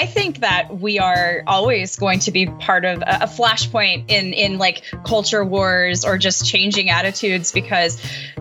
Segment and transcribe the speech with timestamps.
[0.00, 4.56] I think that we are always going to be part of a, flashpoint in in
[4.56, 8.00] like culture wars or just changing attitudes because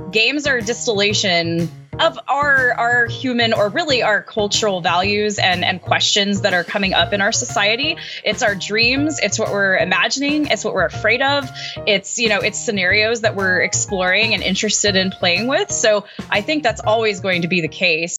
[0.10, 1.70] games are a distillation
[2.00, 6.94] of our our human or really our cultural values and and questions that are coming
[6.94, 7.98] up in our society.
[8.24, 9.20] It's our dreams.
[9.20, 10.48] It's what we're imagining.
[10.48, 11.50] It's what we're afraid of.
[11.86, 15.72] It's you know it's scenarios that we're exploring and interested in playing with.
[15.72, 18.19] So i think that's always going to be the case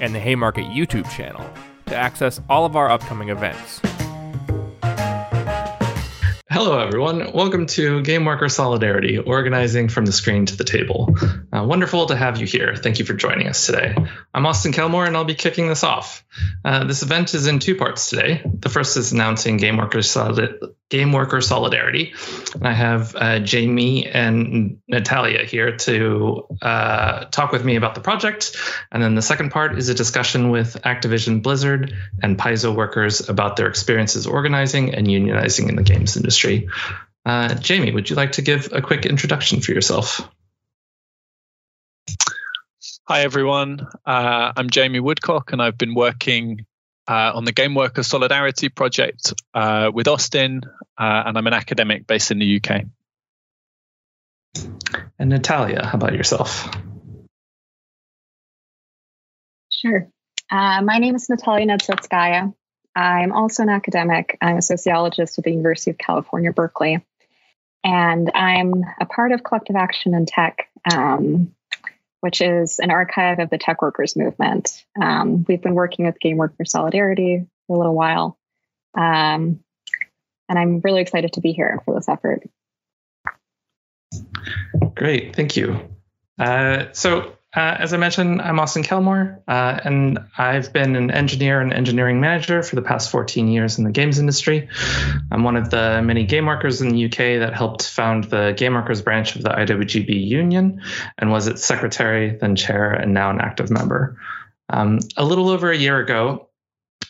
[0.00, 1.44] and the Haymarket YouTube channel
[1.86, 3.80] to access all of our upcoming events.
[6.50, 7.32] Hello, everyone.
[7.32, 11.14] Welcome to Game Worker Solidarity, organizing from the screen to the table.
[11.52, 12.74] Uh, wonderful to have you here.
[12.74, 13.94] Thank you for joining us today.
[14.34, 16.24] I'm Austin Kelmore, and I'll be kicking this off.
[16.64, 18.42] Uh, this event is in two parts today.
[18.44, 20.58] The first is announcing Game Worker, Solid-
[20.90, 22.14] Game Worker Solidarity.
[22.54, 28.00] And I have uh, Jamie and Natalia here to uh, talk with me about the
[28.00, 28.56] project.
[28.90, 33.56] And then the second part is a discussion with Activision Blizzard and Paizo workers about
[33.56, 36.68] their experiences organizing and unionizing in the games industry.
[37.26, 40.26] Uh, Jamie, would you like to give a quick introduction for yourself?
[43.04, 43.86] Hi, everyone.
[44.06, 46.66] Uh, I'm Jamie Woodcock, and I've been working
[47.08, 50.60] uh, on the Game Worker Solidarity Project uh, with Austin,
[50.98, 52.82] uh, and I'm an academic based in the UK.
[55.18, 56.68] And Natalia, how about yourself?
[59.70, 60.08] Sure.
[60.50, 62.54] Uh, my name is Natalia Nedzvetskaya.
[62.94, 64.36] I'm also an academic.
[64.40, 67.04] I'm a sociologist at the University of California, Berkeley.
[67.84, 71.54] And I'm a part of Collective Action in Tech, um,
[72.20, 74.84] which is an archive of the tech workers movement.
[75.00, 78.38] Um, we've been working with Game Worker Solidarity for a little while.
[78.96, 79.60] Um,
[80.48, 82.48] and I'm really excited to be here for this effort.
[84.94, 85.88] Great, thank you.
[86.38, 91.60] Uh, so, uh, as I mentioned, I'm Austin Kelmore, uh, and I've been an engineer
[91.60, 94.68] and engineering manager for the past 14 years in the games industry.
[95.32, 98.74] I'm one of the many game workers in the UK that helped found the game
[98.74, 100.82] workers branch of the IWGB union
[101.18, 104.20] and was its secretary, then chair, and now an active member.
[104.70, 106.47] Um, a little over a year ago,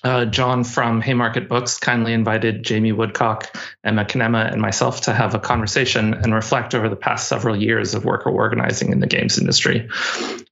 [0.05, 5.35] uh, John from Haymarket Books kindly invited Jamie Woodcock, Emma Kinema, and myself to have
[5.35, 9.39] a conversation and reflect over the past several years of worker organizing in the games
[9.39, 9.89] industry.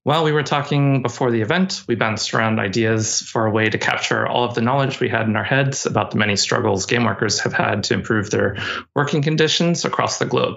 [0.03, 3.79] While we were talking before the event, we bounced around ideas for a way to
[3.79, 7.05] capture all of the knowledge we had in our heads about the many struggles game
[7.05, 8.57] workers have had to improve their
[8.95, 10.57] working conditions across the globe.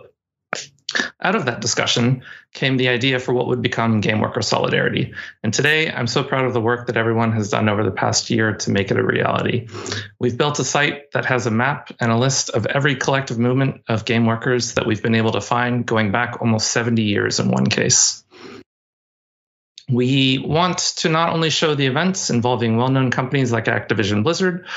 [1.22, 2.24] Out of that discussion
[2.54, 5.14] came the idea for what would become Game Worker Solidarity.
[5.44, 8.30] And today, I'm so proud of the work that everyone has done over the past
[8.30, 9.68] year to make it a reality.
[10.20, 13.82] We've built a site that has a map and a list of every collective movement
[13.88, 17.50] of game workers that we've been able to find going back almost 70 years in
[17.50, 18.24] one case.
[19.92, 24.68] We want to not only show the events involving well known companies like Activision Blizzard,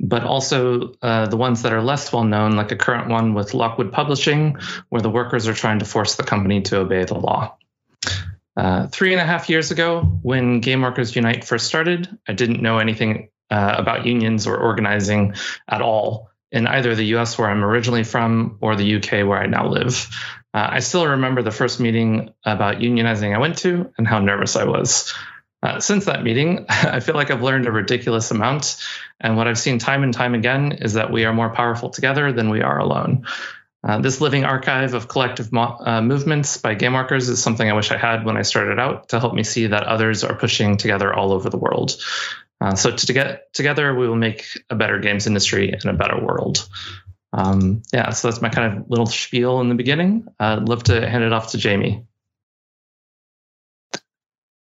[0.00, 3.54] but also uh, the ones that are less well known, like a current one with
[3.54, 7.56] Lockwood Publishing, where the workers are trying to force the company to obey the law.
[8.56, 12.62] Uh, three and a half years ago, when Game Workers Unite first started, I didn't
[12.62, 15.34] know anything uh, about unions or organizing
[15.68, 19.46] at all in either the US, where I'm originally from, or the UK, where I
[19.46, 20.08] now live.
[20.56, 24.56] Uh, I still remember the first meeting about unionizing I went to and how nervous
[24.56, 25.12] I was.
[25.62, 28.82] Uh, since that meeting, I feel like I've learned a ridiculous amount.
[29.20, 32.32] And what I've seen time and time again is that we are more powerful together
[32.32, 33.26] than we are alone.
[33.84, 37.74] Uh, this living archive of collective mo- uh, movements by game workers is something I
[37.74, 40.78] wish I had when I started out to help me see that others are pushing
[40.78, 42.02] together all over the world.
[42.62, 46.18] Uh, so to get together, we will make a better games industry and a better
[46.18, 46.66] world.
[47.32, 50.26] Um, yeah, so that's my kind of little spiel in the beginning.
[50.38, 52.04] I'd love to hand it off to Jamie.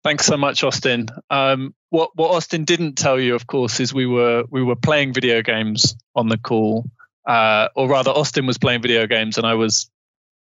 [0.04, 1.06] Thanks so much, Austin.
[1.30, 5.12] Um, what what Austin didn't tell you, of course, is we were we were playing
[5.12, 6.86] video games on the call,
[7.24, 9.90] uh, or rather, Austin was playing video games, and I was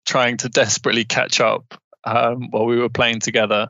[0.06, 1.74] trying to desperately catch up
[2.06, 3.68] um, while we were playing together.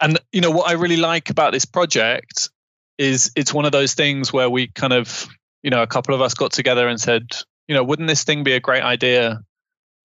[0.00, 2.50] And you know what I really like about this project
[2.98, 5.28] is it's one of those things where we kind of
[5.62, 7.32] you know a couple of us got together and said,
[7.68, 9.42] you know, wouldn't this thing be a great idea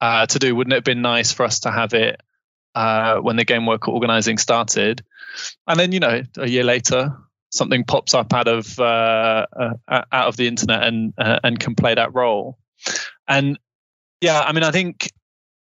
[0.01, 0.55] uh, to do?
[0.55, 2.21] Wouldn't it have been nice for us to have it
[2.75, 5.03] uh, when the game work organizing started?
[5.67, 7.17] And then, you know, a year later,
[7.51, 11.75] something pops up out of uh, uh, out of the internet and uh, and can
[11.75, 12.57] play that role.
[13.27, 13.59] And
[14.21, 15.11] yeah, I mean, I think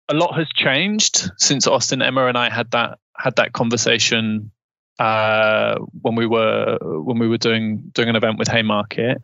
[0.09, 4.51] a lot has changed since Austin, Emma, and I had that had that conversation
[4.99, 9.23] uh, when we were when we were doing doing an event with Haymarket,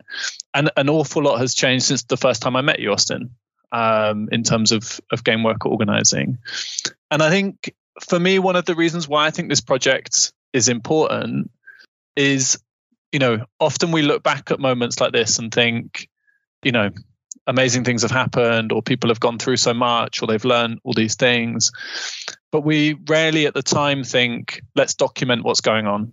[0.52, 3.30] and an awful lot has changed since the first time I met you, Austin,
[3.72, 6.38] um, in terms of of game work organizing.
[7.10, 10.68] And I think for me, one of the reasons why I think this project is
[10.68, 11.50] important
[12.16, 12.58] is,
[13.10, 16.08] you know, often we look back at moments like this and think,
[16.62, 16.90] you know,
[17.46, 20.92] amazing things have happened or people have gone through so much or they've learned all
[20.92, 21.72] these things.
[22.50, 26.12] But we rarely at the time think let's document what's going on.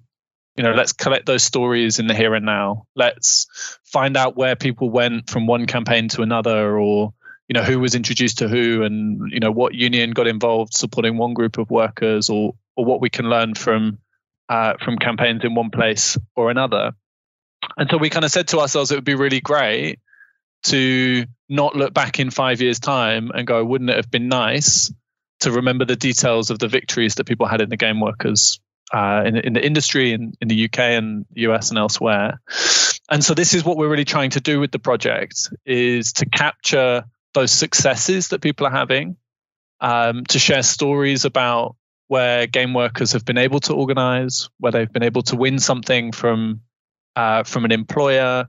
[0.56, 2.86] You know let's collect those stories in the here and now.
[2.96, 3.48] Let's
[3.86, 7.14] find out where people went from one campaign to another or
[7.48, 11.18] you know who was introduced to who and you know what union got involved supporting
[11.18, 14.00] one group of workers or or what we can learn from
[14.50, 16.94] uh, from campaigns in one place or another.
[17.78, 20.00] And so we kind of said to ourselves it would be really great
[20.63, 24.91] to not look back in five years' time and go, wouldn't it have been nice
[25.41, 28.59] to remember the details of the victories that people had in the game workers
[28.94, 32.41] uh, in, in the industry in, in the UK and US and elsewhere.
[33.09, 36.25] And so this is what we're really trying to do with the project is to
[36.25, 39.17] capture those successes that people are having,
[39.79, 41.75] um, to share stories about
[42.07, 46.11] where game workers have been able to organize, where they've been able to win something
[46.11, 46.61] from
[47.15, 48.47] uh, from an employer,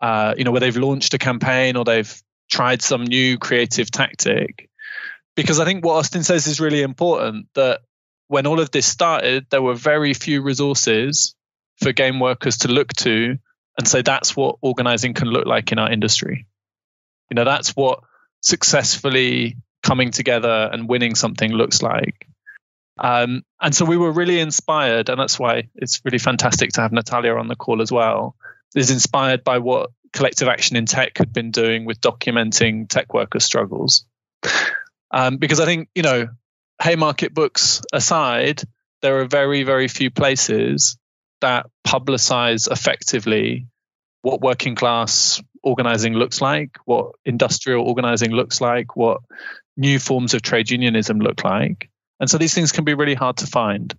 [0.00, 4.68] uh, you know, where they've launched a campaign or they've tried some new creative tactic.
[5.34, 7.80] Because I think what Austin says is really important that
[8.28, 11.34] when all of this started, there were very few resources
[11.82, 13.38] for game workers to look to
[13.78, 16.46] and say that's what organizing can look like in our industry.
[17.30, 18.00] You know, that's what
[18.40, 22.26] successfully coming together and winning something looks like.
[22.98, 26.92] Um, and so we were really inspired, and that's why it's really fantastic to have
[26.92, 28.36] Natalia on the call as well
[28.74, 33.40] is inspired by what collective action in tech had been doing with documenting tech worker
[33.40, 34.04] struggles.
[35.10, 36.28] Um, because I think, you know,
[36.82, 38.62] Haymarket books aside,
[39.02, 40.98] there are very, very few places
[41.40, 43.66] that publicize effectively
[44.22, 49.20] what working class organizing looks like, what industrial organizing looks like, what
[49.76, 51.90] new forms of trade unionism look like.
[52.18, 53.94] And so these things can be really hard to find.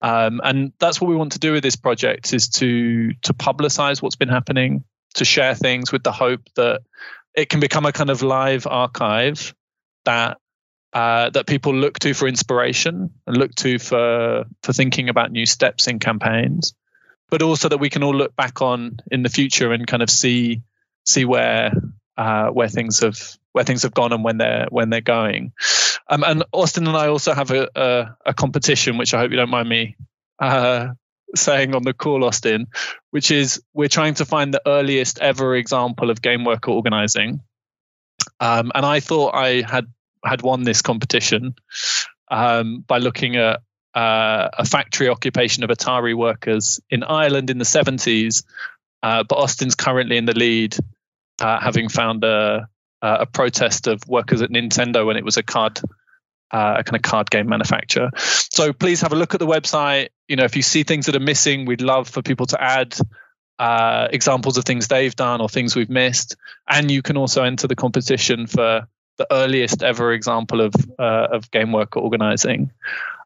[0.00, 4.00] Um, and that's what we want to do with this project is to to publicize
[4.00, 4.84] what's been happening,
[5.14, 6.82] to share things with the hope that
[7.34, 9.54] it can become a kind of live archive
[10.04, 10.38] that
[10.92, 15.46] uh, that people look to for inspiration and look to for for thinking about new
[15.46, 16.74] steps in campaigns,
[17.30, 20.10] but also that we can all look back on in the future and kind of
[20.10, 20.62] see
[21.04, 21.72] see where
[22.16, 23.18] uh, where things have
[23.52, 25.52] where things have gone and when they're when they're going.
[26.08, 29.36] Um, and Austin and I also have a, a, a, competition, which I hope you
[29.36, 29.96] don't mind me
[30.38, 30.88] uh,
[31.34, 32.66] saying on the call, Austin,
[33.10, 37.40] which is we're trying to find the earliest ever example of game worker organizing.
[38.40, 39.86] Um, and I thought I had
[40.24, 41.54] had won this competition
[42.30, 43.60] um, by looking at
[43.94, 48.44] uh, a factory occupation of Atari workers in Ireland in the 70s.
[49.02, 50.76] Uh, but Austin's currently in the lead,
[51.40, 52.68] uh, having found a,
[53.02, 55.80] uh, a protest of workers at Nintendo when it was a card
[56.50, 58.10] uh, a kind of card game manufacturer.
[58.16, 60.08] So please have a look at the website.
[60.28, 62.96] You know, if you see things that are missing, we'd love for people to add
[63.58, 66.36] uh, examples of things they've done or things we've missed.
[66.68, 68.86] And you can also enter the competition for
[69.18, 72.70] the earliest ever example of uh, of game worker organizing.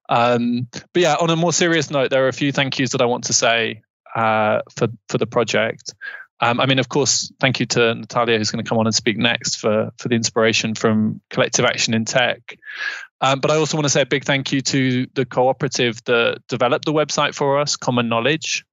[0.09, 3.03] Um, but yeah, on a more serious note, there are a few thank yous that
[3.03, 3.83] I want to say
[4.17, 5.95] uh, for for the project.
[6.43, 8.95] Um, I mean, of course, thank you to Natalia, who's going to come on and
[8.95, 12.59] speak next for, for the inspiration from Collective Action in Tech.
[13.21, 16.43] Um, but I also want to say a big thank you to the cooperative that
[16.49, 18.65] developed the website for us, Common Knowledge,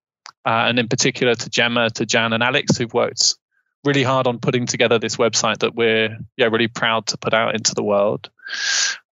[0.47, 3.35] uh, and in particular to Gemma, to Jan, and Alex, who've worked
[3.85, 7.53] really hard on putting together this website that we're yeah really proud to put out
[7.53, 8.31] into the world.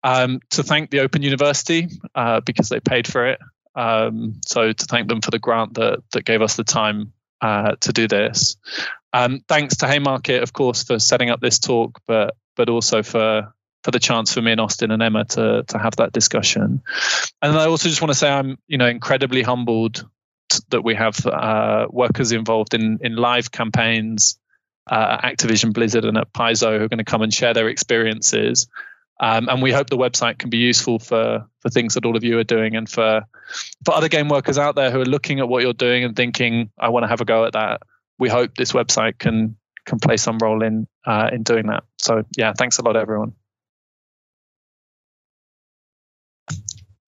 [0.04, 3.40] Um, to thank the Open University uh, because they paid for it.
[3.75, 7.12] Um, so to thank them for the grant that that gave us the time
[7.44, 8.56] uh, to do this.
[9.12, 13.52] Um, thanks to Haymarket, of course, for setting up this talk, but but also for
[13.82, 16.82] for the chance for me and Austin and Emma to to have that discussion.
[17.42, 20.08] And I also just want to say I'm you know incredibly humbled
[20.48, 24.38] t- that we have uh, workers involved in in live campaigns
[24.90, 27.68] uh, at Activision Blizzard and at Paizo who are going to come and share their
[27.68, 28.68] experiences.
[29.21, 32.25] Um, and we hope the website can be useful for for things that all of
[32.25, 33.23] you are doing and for
[33.85, 36.71] for other game workers out there who are looking at what you're doing and thinking,
[36.78, 37.83] I want to have a go at that.
[38.18, 39.56] We hope this website can
[39.87, 41.85] can play some role in uh, in doing that.
[41.99, 43.35] So yeah, thanks a lot, everyone.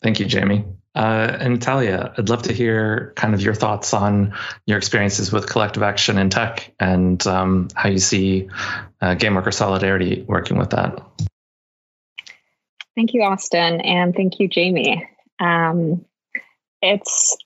[0.03, 0.65] Thank you, Jamie.
[0.95, 4.35] Uh, and Talia, I'd love to hear kind of your thoughts on
[4.65, 8.49] your experiences with collective action in tech and um, how you see
[9.03, 11.03] uh, game worker solidarity working with that.
[12.97, 15.07] Thank you, Austin, and thank you, Jamie.
[15.39, 16.07] Um,
[16.81, 17.37] it's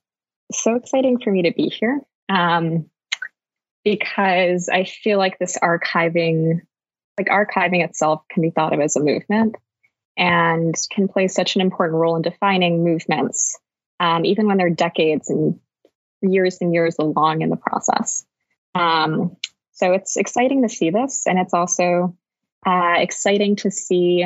[0.53, 2.89] so exciting for me to be here um,
[3.85, 6.61] because I feel like this archiving,
[7.19, 9.57] like archiving itself, can be thought of as a movement
[10.17, 13.59] and can play such an important role in defining movements,
[13.99, 15.59] um, even when they're decades and
[16.23, 18.25] years and years along in the process.
[18.77, 19.37] Um,
[19.73, 22.17] so it's exciting to see this, and it's also
[22.65, 24.25] uh, exciting to see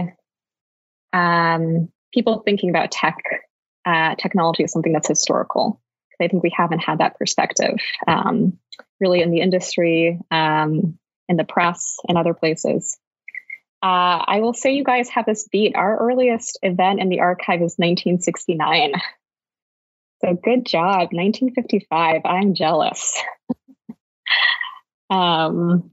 [1.14, 3.16] um, people thinking about tech
[3.86, 5.80] uh, technology as something that's historical.
[6.20, 8.58] I think we haven't had that perspective um,
[9.00, 12.98] really in the industry, um, in the press, and other places.
[13.82, 15.76] Uh, I will say you guys have this beat.
[15.76, 18.92] Our earliest event in the archive is 1969.
[20.24, 22.22] So good job, 1955.
[22.24, 23.20] I'm jealous.
[25.10, 25.90] um,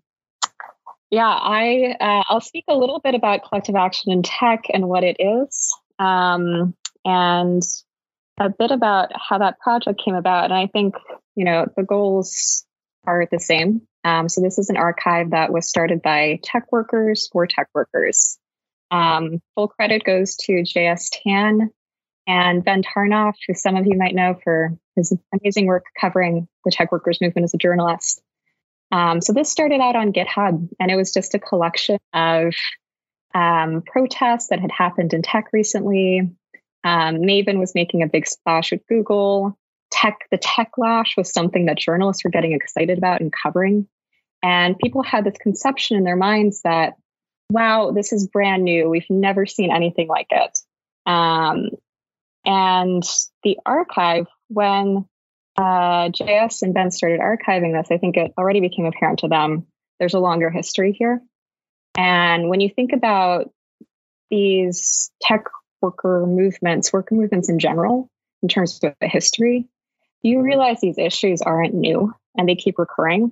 [1.12, 5.03] yeah, I uh, I'll speak a little bit about collective action in tech and what
[5.03, 7.62] it is, um, and
[8.39, 10.46] a bit about how that project came about.
[10.46, 10.96] And I think
[11.36, 12.65] you know the goals
[13.06, 13.82] are the same.
[14.06, 18.39] Um, so this is an archive that was started by tech workers for tech workers.
[18.89, 21.72] Um, full credit goes to JS Tan
[22.25, 26.72] and Ben Tarnoff, who some of you might know for his amazing work covering the
[26.72, 28.22] tech workers movement as a journalist.
[28.92, 32.54] Um, so this started out on GitHub, and it was just a collection of
[33.34, 36.30] um, protests that had happened in tech recently.
[36.84, 39.58] Um, Maven was making a big splash with Google
[39.92, 43.88] tech, the tech lash was something that journalists were getting excited about and covering.
[44.42, 46.94] And people had this conception in their minds that,
[47.52, 48.90] wow, this is brand new.
[48.90, 50.58] We've never seen anything like it.
[51.06, 51.70] Um,
[52.44, 53.04] and
[53.44, 55.06] the archive, when
[55.62, 59.68] uh, JS and Ben started archiving this, I think it already became apparent to them
[60.01, 61.22] there's a longer history here.
[61.96, 63.51] And when you think about
[64.32, 65.46] these tech
[65.80, 68.10] worker movements, worker movements in general,
[68.41, 69.68] in terms of the history,
[70.24, 73.32] you realize these issues aren't new and they keep recurring.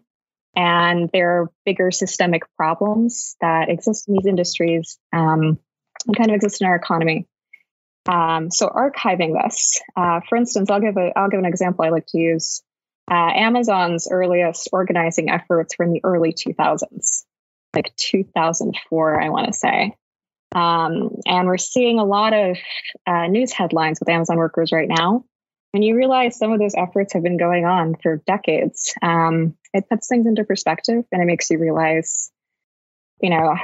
[0.56, 5.58] And there are bigger systemic problems that exist in these industries um,
[6.06, 7.26] and kind of exist in our economy.
[8.08, 11.90] Um, so archiving this, uh, for instance, I'll give a I'll give an example I
[11.90, 12.62] like to use.
[13.10, 17.24] Uh, Amazon's earliest organizing efforts were in the early 2000s,
[17.76, 19.96] like 2004, I want to say.
[20.54, 22.58] Um, and we're seeing a lot of
[23.08, 25.26] uh, news headlines with Amazon workers right now
[25.74, 29.88] and you realize some of those efforts have been going on for decades, um, it
[29.90, 32.32] puts things into perspective and it makes you realize,
[33.22, 33.56] you know,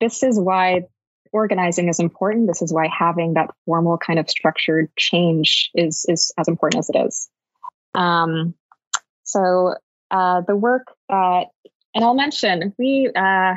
[0.00, 0.88] this is why
[1.34, 2.46] organizing is important.
[2.46, 6.90] This is why having that formal kind of structured change is is as important as
[6.90, 7.28] it is.
[7.94, 8.54] Um,
[9.24, 9.74] so
[10.10, 11.48] uh, the work that,
[11.94, 13.56] and I'll mention, we uh,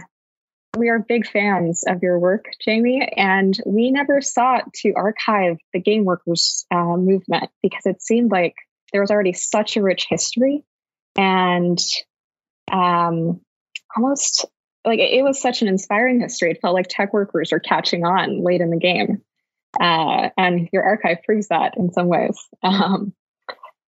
[0.75, 5.79] we are big fans of your work, Jamie, and we never sought to archive the
[5.79, 8.55] game workers uh, movement because it seemed like
[8.91, 10.63] there was already such a rich history
[11.15, 11.79] and
[12.71, 13.41] um,
[13.95, 14.45] almost
[14.87, 16.51] like it was such an inspiring history.
[16.51, 19.21] It felt like tech workers are catching on late in the game.
[19.79, 22.37] Uh, and your archive proves that in some ways.
[22.63, 23.13] Um,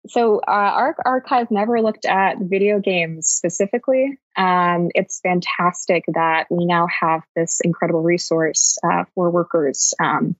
[0.09, 4.19] so uh, our archive never looked at video games specifically.
[4.37, 10.37] Um, it's fantastic that we now have this incredible resource uh, for workers um,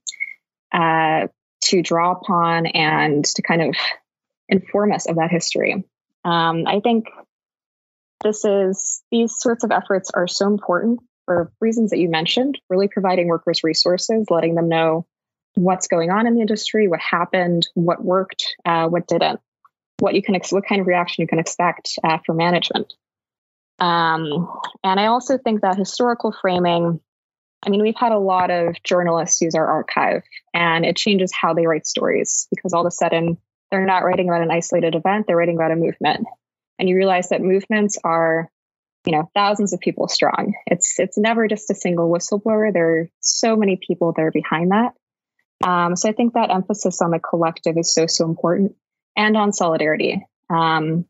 [0.73, 1.27] uh,
[1.63, 3.75] to draw upon and to kind of
[4.49, 5.85] inform us of that history.
[6.25, 7.07] Um, I think
[8.23, 12.59] this is these sorts of efforts are so important for reasons that you mentioned.
[12.69, 15.07] Really providing workers resources, letting them know
[15.55, 19.41] what's going on in the industry, what happened, what worked, uh, what didn't
[19.99, 22.93] what you can ex- what kind of reaction you can expect uh, for management.
[23.79, 24.49] Um,
[24.83, 27.01] and I also think that historical framing.
[27.65, 30.23] I mean, we've had a lot of journalists use our archive,
[30.55, 33.39] and it changes how they write stories because all of a sudden
[33.71, 36.27] they're not writing about an isolated event; they're writing about a movement.
[36.79, 38.51] And you realize that movements are,
[39.05, 40.55] you know, thousands of people strong.
[40.67, 42.73] It's it's never just a single whistleblower.
[42.73, 44.93] There are so many people that are behind that.
[45.67, 48.75] Um, so I think that emphasis on the collective is so so important
[49.17, 50.27] and on solidarity.
[50.51, 51.07] Um,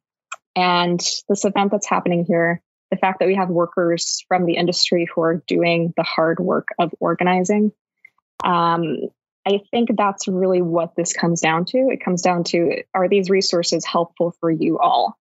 [0.55, 5.07] and this event that's happening here, the fact that we have workers from the industry
[5.13, 7.73] who are doing the hard work of organizing,
[8.45, 9.09] um,
[9.47, 11.79] I think that's really what this comes down to.
[11.91, 15.17] It comes down to are these resources helpful for you all?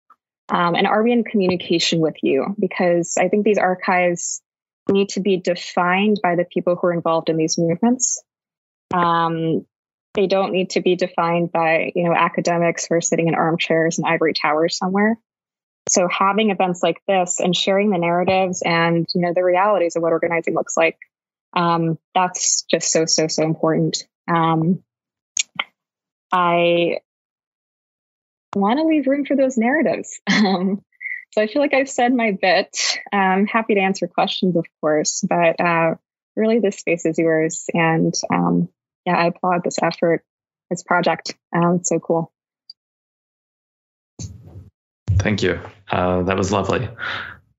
[0.50, 2.56] Um, and are we in communication with you?
[2.60, 4.42] Because I think these archives
[4.90, 8.22] need to be defined by the people who are involved in these movements.
[8.94, 9.66] Um,
[10.16, 13.98] they don't need to be defined by you know academics who are sitting in armchairs
[13.98, 15.18] and ivory towers somewhere
[15.88, 20.02] so having events like this and sharing the narratives and you know the realities of
[20.02, 20.98] what organizing looks like
[21.56, 24.82] um, that's just so so so important um,
[26.32, 27.00] i
[28.56, 30.84] want to leave room for those narratives um,
[31.32, 35.24] so i feel like i've said my bit i'm happy to answer questions of course
[35.28, 35.96] but uh,
[36.36, 38.70] really this space is yours and um,
[39.06, 40.24] yeah i applaud this effort
[40.70, 42.32] this project um, it's so cool
[45.26, 45.60] Thank you.
[45.90, 46.88] Uh, that was lovely.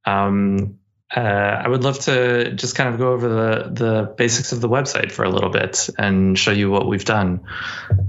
[0.04, 0.78] Um,
[1.14, 4.68] uh, I would love to just kind of go over the the basics of the
[4.68, 7.40] website for a little bit and show you what we've done.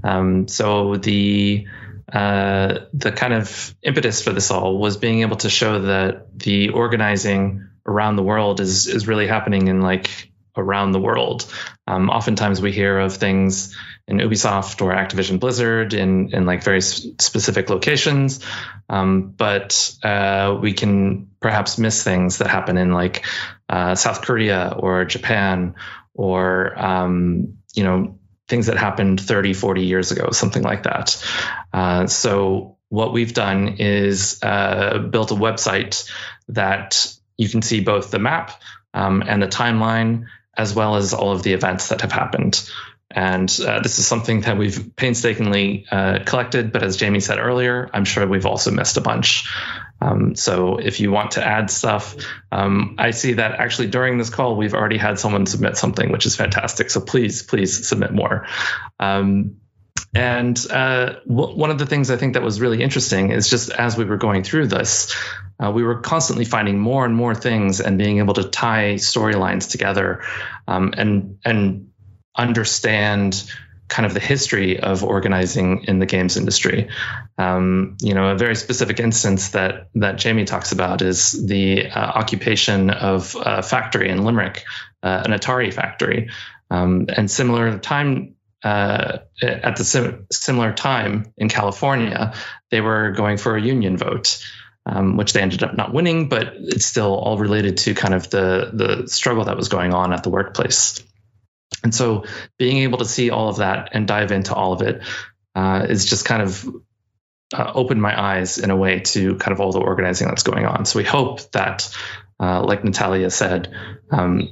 [0.03, 1.65] Um, so the
[2.11, 6.69] uh, the kind of impetus for this all was being able to show that the
[6.69, 11.51] organizing around the world is is really happening in like around the world.
[11.85, 16.81] Um, oftentimes we hear of things in Ubisoft or Activision Blizzard in in like very
[16.81, 18.39] specific locations,
[18.89, 23.25] um, but uh, we can perhaps miss things that happen in like
[23.69, 25.75] uh, South Korea or Japan
[26.13, 28.16] or um, you know
[28.47, 31.23] things that happened 30, 40 years ago, something like that.
[31.73, 36.09] Uh, so what we've done is uh, built a website
[36.49, 38.61] that you can see both the map
[38.93, 40.25] um, and the timeline
[40.55, 42.67] as well as all of the events that have happened.
[43.11, 47.89] And uh, this is something that we've painstakingly uh, collected, but as Jamie said earlier,
[47.93, 49.49] I'm sure we've also missed a bunch.
[49.99, 52.15] Um, so if you want to add stuff,
[52.51, 56.25] um, I see that actually during this call, we've already had someone submit something, which
[56.25, 56.89] is fantastic.
[56.89, 58.47] So please, please submit more.
[58.99, 59.57] Um,
[60.13, 63.69] and uh, w- one of the things I think that was really interesting is just
[63.69, 65.15] as we were going through this,
[65.63, 69.69] uh, we were constantly finding more and more things and being able to tie storylines
[69.69, 70.23] together
[70.67, 71.89] um, and and
[72.35, 73.51] understand
[73.87, 76.89] kind of the history of organizing in the games industry.
[77.37, 81.99] Um, you know, a very specific instance that that Jamie talks about is the uh,
[81.99, 84.63] occupation of a factory in Limerick,
[85.03, 86.29] uh, an Atari factory,
[86.69, 88.33] um, and similar time.
[88.63, 92.33] Uh, at the sim- similar time in California,
[92.71, 94.43] they were going for a union vote,
[94.87, 98.29] um, which they ended up not winning, but it's still all related to kind of
[98.31, 101.03] the the struggle that was going on at the workplace.
[101.83, 102.25] And so
[102.57, 105.01] being able to see all of that and dive into all of it
[105.55, 106.67] uh, is just kind of
[107.53, 110.65] uh, opened my eyes in a way to kind of all the organizing that's going
[110.65, 110.85] on.
[110.85, 111.89] So we hope that,
[112.39, 113.73] uh, like Natalia said,
[114.11, 114.49] um,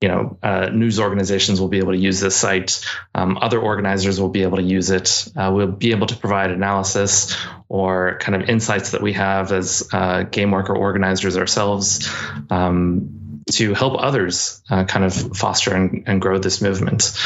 [0.00, 2.84] you know, uh, news organizations will be able to use this site.
[3.14, 5.28] Um, other organizers will be able to use it.
[5.34, 7.34] Uh, we'll be able to provide analysis
[7.70, 12.06] or kind of insights that we have as uh, game worker organizers ourselves.
[12.50, 17.16] Um, to help others uh, kind of foster and, and grow this movement.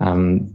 [0.00, 0.54] Um,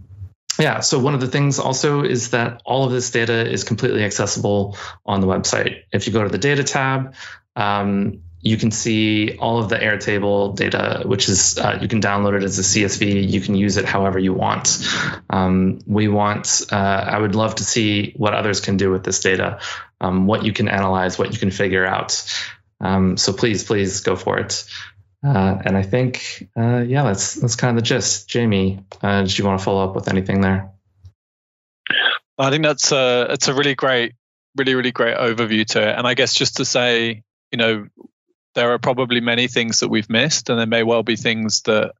[0.59, 4.03] yeah, so one of the things also is that all of this data is completely
[4.03, 5.83] accessible on the website.
[5.91, 7.13] If you go to the data tab,
[7.55, 12.37] um, you can see all of the Airtable data, which is uh, you can download
[12.37, 13.29] it as a CSV.
[13.29, 14.87] You can use it however you want.
[15.29, 16.63] Um, we want.
[16.71, 19.59] Uh, I would love to see what others can do with this data,
[19.99, 22.23] um, what you can analyze, what you can figure out.
[22.79, 24.63] Um, so please, please go for it.
[25.25, 28.29] Uh, and I think, uh, yeah, that's that's kind of the gist.
[28.29, 30.71] Jamie, uh, did you want to follow up with anything there?
[32.37, 34.13] I think that's a it's a really great,
[34.55, 35.97] really really great overview to it.
[35.97, 37.87] And I guess just to say, you know,
[38.53, 41.93] there are probably many things that we've missed, and there may well be things that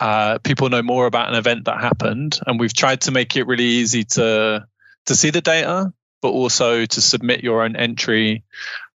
[0.00, 2.38] uh, people know more about an event that happened.
[2.46, 4.66] And we've tried to make it really easy to
[5.06, 5.92] to see the data,
[6.22, 8.44] but also to submit your own entry.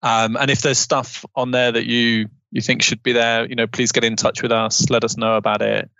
[0.03, 3.57] Um, and if there's stuff on there that you you think should be there, you
[3.57, 4.89] know, please get in touch with us.
[4.91, 5.91] Let us know about it.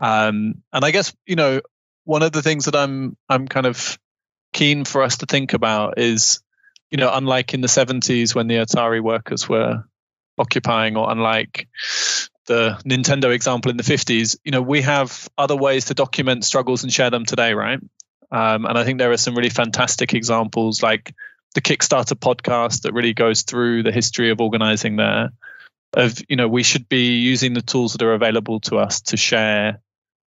[0.00, 1.60] Um, and I guess you know
[2.04, 3.98] one of the things that I'm I'm kind of
[4.52, 6.40] keen for us to think about is,
[6.90, 9.84] you know, unlike in the 70s when the Atari workers were
[10.38, 11.68] occupying, or unlike
[12.46, 16.82] the Nintendo example in the 50s, you know, we have other ways to document struggles
[16.82, 17.78] and share them today, right?
[18.32, 21.14] Um, and I think there are some really fantastic examples like
[21.54, 25.30] the Kickstarter podcast that really goes through the history of organizing there
[25.94, 29.16] of you know we should be using the tools that are available to us to
[29.16, 29.80] share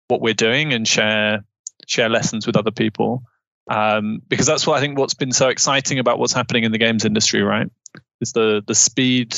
[0.08, 1.44] what we're doing and share
[1.86, 3.22] share lessons with other people.
[3.70, 6.78] Um, because that's what I think what's been so exciting about what's happening in the
[6.78, 7.68] games industry right
[8.20, 9.34] is the the speed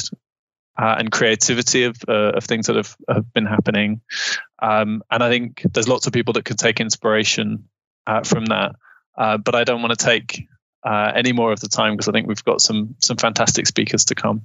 [0.78, 4.00] uh, and creativity of uh, of things that have, have been happening.
[4.60, 7.68] Um, and I think there's lots of people that could take inspiration
[8.06, 8.76] uh, from that.
[9.16, 10.46] Uh, but I don't want to take
[10.84, 14.06] uh, any more of the time because I think we've got some some fantastic speakers
[14.06, 14.42] to come.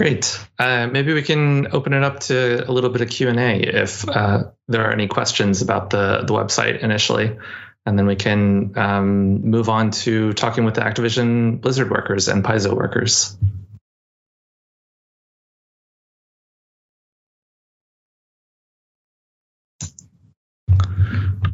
[0.00, 0.40] Great.
[0.58, 3.82] Uh, maybe we can open it up to a little bit of Q and A
[3.82, 7.36] if uh, there are any questions about the the website initially,
[7.84, 12.42] and then we can um, move on to talking with the Activision Blizzard workers and
[12.42, 13.36] Paizo workers.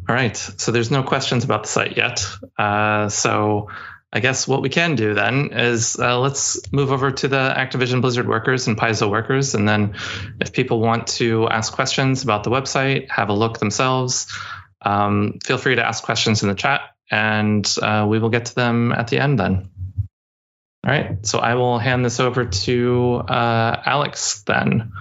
[0.07, 0.37] All right.
[0.37, 2.25] So there's no questions about the site yet.
[2.57, 3.67] Uh, so
[4.17, 8.01] I guess what we can do then is uh, let's move over to the Activision
[8.01, 9.53] Blizzard workers and Paizo workers.
[9.53, 9.93] And then
[10.41, 14.25] if people want to ask questions about the website, have a look themselves,
[14.81, 18.55] um, feel free to ask questions in the chat and uh, we will get to
[18.55, 19.69] them at the end then.
[20.83, 21.23] All right.
[21.23, 24.93] So I will hand this over to uh, Alex then.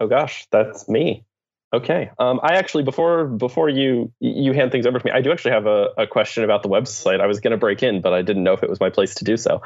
[0.00, 1.26] Oh gosh, that's me.
[1.74, 2.10] Okay.
[2.18, 5.52] Um, I actually before before you you hand things over to me, I do actually
[5.52, 7.20] have a, a question about the website.
[7.20, 9.14] I was going to break in, but I didn't know if it was my place
[9.16, 9.62] to do so.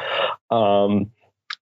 [0.51, 1.11] Um,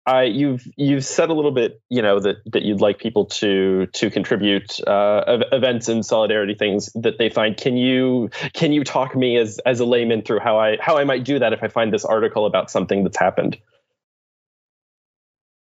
[0.05, 3.87] I you've you've said a little bit, you know, that that you'd like people to
[3.87, 7.57] to contribute uh, events and solidarity things that they find.
[7.57, 11.05] Can you can you talk me as as a layman through how I how I
[11.05, 13.57] might do that if I find this article about something that's happened?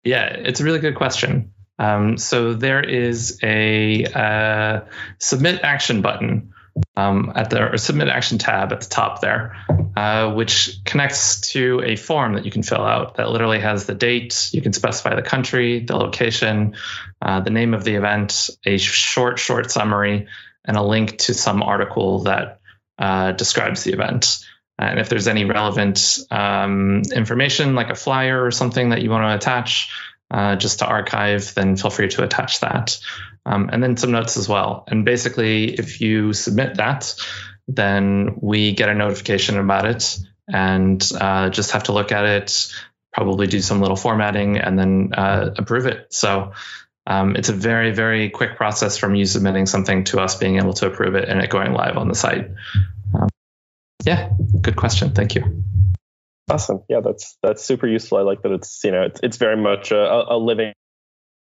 [0.04, 1.52] Yeah, it's a really good question.
[1.78, 4.80] Um, so there is a uh,
[5.18, 6.52] submit action button
[6.96, 9.56] um, at the submit action tab at the top there,
[9.96, 13.94] uh, which connects to a form that you can fill out that literally has the
[13.94, 14.50] date.
[14.52, 16.74] You can specify the country, the location,
[17.22, 20.26] uh, the name of the event, a short, short summary,
[20.64, 22.60] and a link to some article that
[22.98, 24.38] uh, describes the event.
[24.78, 29.24] And if there's any relevant um, information, like a flyer or something that you want
[29.24, 29.90] to attach,
[30.30, 32.98] uh, just to archive, then feel free to attach that.
[33.46, 34.84] Um, and then some notes as well.
[34.88, 37.14] And basically, if you submit that,
[37.66, 42.72] then we get a notification about it and uh, just have to look at it,
[43.12, 46.12] probably do some little formatting, and then uh, approve it.
[46.12, 46.52] So
[47.06, 50.74] um, it's a very, very quick process from you submitting something to us being able
[50.74, 52.50] to approve it and it going live on the site.
[53.14, 53.28] Um,
[54.04, 55.12] yeah, good question.
[55.12, 55.64] Thank you.
[56.50, 56.82] Awesome.
[56.88, 58.18] Yeah, that's that's super useful.
[58.18, 60.72] I like that it's you know it's it's very much a, a living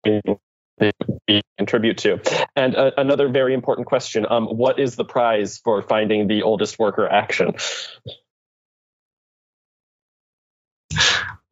[0.04, 2.20] we contribute to.
[2.56, 6.78] And uh, another very important question: um, What is the prize for finding the oldest
[6.78, 7.54] worker action?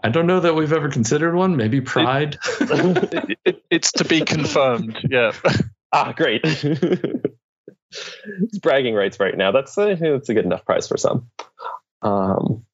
[0.02, 1.56] I don't know that we've ever considered one.
[1.56, 2.38] Maybe pride.
[2.60, 4.98] It, it, it's to be confirmed.
[5.08, 5.32] Yeah.
[5.92, 6.42] ah, great.
[6.44, 7.38] it's
[8.60, 9.52] bragging rights right now.
[9.52, 11.28] That's a, that's a good enough prize for some.
[12.02, 12.65] Um,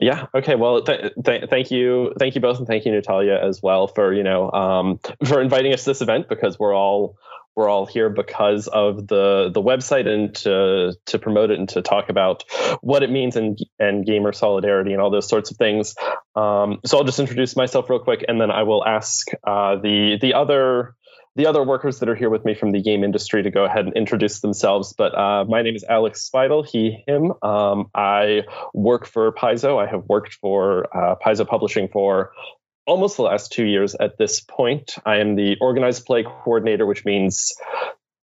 [0.00, 0.26] yeah.
[0.34, 0.54] Okay.
[0.54, 4.12] Well, th- th- thank you, thank you both, and thank you, Natalia, as well for
[4.12, 7.16] you know um, for inviting us to this event because we're all
[7.56, 11.82] we're all here because of the the website and to to promote it and to
[11.82, 12.44] talk about
[12.80, 15.94] what it means and and gamer solidarity and all those sorts of things.
[16.34, 20.18] Um, so I'll just introduce myself real quick, and then I will ask uh, the
[20.20, 20.94] the other
[21.36, 23.86] the other workers that are here with me from the game industry to go ahead
[23.86, 24.92] and introduce themselves.
[24.96, 27.32] But uh, my name is Alex Speidel, he, him.
[27.42, 28.42] Um, I
[28.74, 29.80] work for Paizo.
[29.80, 32.32] I have worked for uh, Paizo Publishing for
[32.86, 34.96] almost the last two years at this point.
[35.06, 37.54] I am the organized play coordinator, which means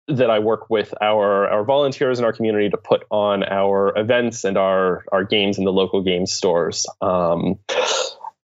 [0.07, 4.43] that I work with our our volunteers in our community to put on our events
[4.43, 6.85] and our our games in the local game stores.
[7.01, 7.59] Um,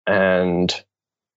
[0.06, 0.74] and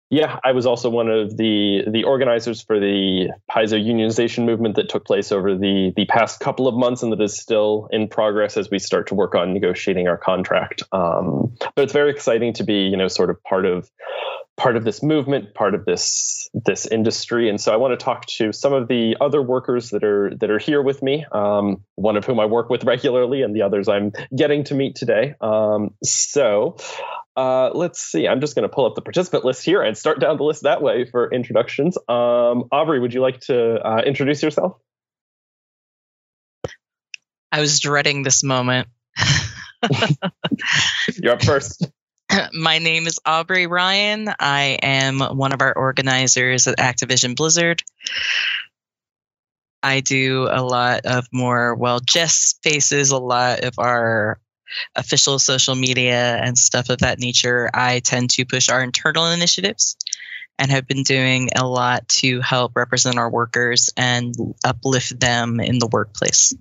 [0.10, 4.90] yeah, I was also one of the the organizers for the Paizo unionization movement that
[4.90, 8.58] took place over the the past couple of months and that is still in progress
[8.58, 10.82] as we start to work on negotiating our contract.
[10.92, 13.90] Um, but it's very exciting to be, you know, sort of part of
[14.60, 17.50] part of this movement, part of this this industry.
[17.50, 20.52] And so I want to talk to some of the other workers that are that
[20.52, 21.26] are here with me.
[21.32, 24.96] Um, one of whom I work with regularly, and the others I'm getting to meet
[24.96, 25.36] today.
[25.42, 26.76] Um, so
[27.36, 28.28] uh, let's see.
[28.28, 30.64] I'm just going to pull up the participant list here and start down the list
[30.64, 31.98] that way for introductions.
[32.10, 34.78] Um, Aubrey, would you like to uh, introduce yourself?
[37.52, 38.90] I was dreading this moment.
[41.22, 41.90] You're up first.
[42.54, 44.30] My name is Aubrey Ryan.
[44.40, 47.84] I am one of our organizers at Activision Blizzard.
[49.82, 54.40] I do a lot of more, well, Jess faces a lot of our
[54.96, 59.96] official social media and stuff of that nature, I tend to push our internal initiatives
[60.58, 65.80] and have been doing a lot to help represent our workers and uplift them in
[65.80, 66.54] the workplace.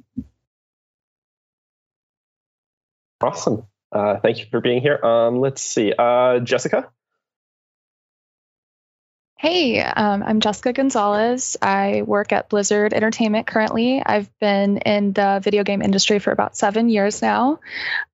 [3.20, 3.66] Awesome.
[3.90, 5.02] Uh, thank you for being here.
[5.04, 5.92] Um, let's see.
[5.96, 6.90] Uh, Jessica?
[9.38, 11.56] Hey, um, I'm Jessica Gonzalez.
[11.62, 14.02] I work at Blizzard Entertainment currently.
[14.04, 17.60] I've been in the video game industry for about seven years now.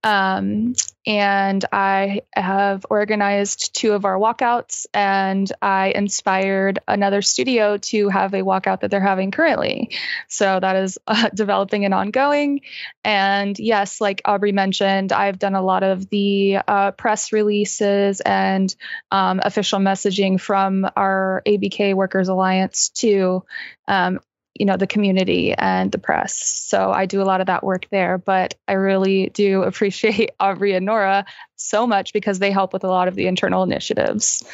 [0.03, 0.75] Um,
[1.07, 8.33] and I have organized two of our walkouts, and I inspired another studio to have
[8.33, 9.91] a walkout that they're having currently.
[10.29, 12.63] So that is uh, developing and ongoing.
[13.05, 18.75] And yes, like Aubrey mentioned, I've done a lot of the uh, press releases and
[19.11, 23.45] um, official messaging from our ABK Workers Alliance to
[23.87, 24.21] um,
[24.55, 26.35] you know the community and the press.
[26.35, 30.75] So i do a lot of that work there but i really do appreciate aubrey
[30.75, 34.45] and nora so much because they help with a lot of the internal initiatives.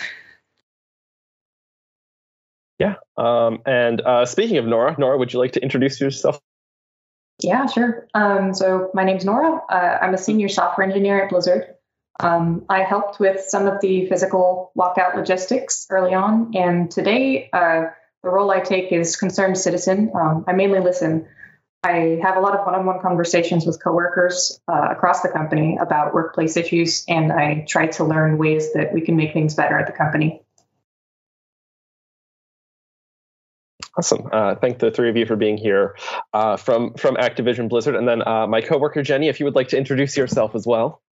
[2.79, 6.41] Yeah um, and uh, speaking of nora nora would you like to introduce yourself?
[7.43, 8.07] Yeah sure.
[8.15, 9.61] Um, so my name's nora.
[9.69, 11.75] Uh, i'm a senior software engineer at blizzard.
[12.21, 17.87] Um, I helped with some of the physical walkout logistics early on, and today uh,
[18.23, 20.13] the role I take is concerned citizen.
[20.15, 21.27] Um, I mainly listen.
[21.83, 26.59] I have a lot of one-on-one conversations with coworkers uh, across the company about workplace
[26.59, 29.93] issues, and I try to learn ways that we can make things better at the
[29.93, 30.43] company.
[33.97, 34.29] Awesome.
[34.31, 35.97] Uh, thank the three of you for being here
[36.33, 39.69] uh, from from Activision Blizzard, and then uh, my coworker Jenny, if you would like
[39.69, 41.03] to introduce yourself as well.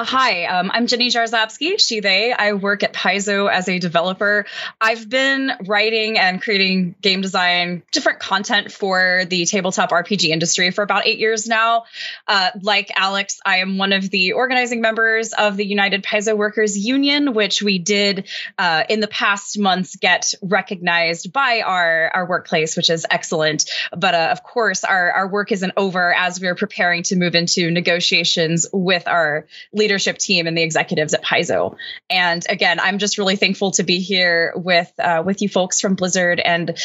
[0.00, 0.44] Hi.
[0.44, 2.32] Um, I'm Jenny Jarzabski, she, they.
[2.32, 4.46] I work at Paizo as a developer.
[4.80, 10.82] I've been writing and creating game design, different content for the tabletop RPG industry for
[10.82, 11.82] about eight years now.
[12.28, 16.78] Uh, like Alex, I am one of the organizing members of the United Paizo Workers
[16.78, 22.76] Union, which we did uh, in the past months get recognized by our, our workplace,
[22.76, 23.68] which is excellent.
[23.96, 27.72] But uh, of course, our, our work isn't over as we're preparing to move into
[27.72, 29.48] negotiations with our
[29.88, 31.76] leadership team and the executives at Paizo.
[32.10, 35.94] And again, I'm just really thankful to be here with uh, with you folks from
[35.94, 36.76] Blizzard and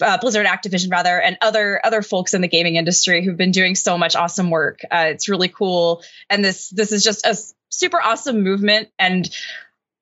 [0.00, 3.74] uh, Blizzard Activision rather, and other other folks in the gaming industry who've been doing
[3.74, 4.80] so much awesome work.
[4.84, 7.36] Uh, it's really cool, and this this is just a
[7.70, 9.34] super awesome movement and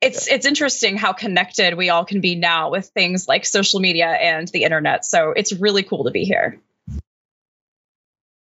[0.00, 4.06] it's it's interesting how connected we all can be now with things like social media
[4.06, 5.04] and the internet.
[5.04, 6.58] So it's really cool to be here.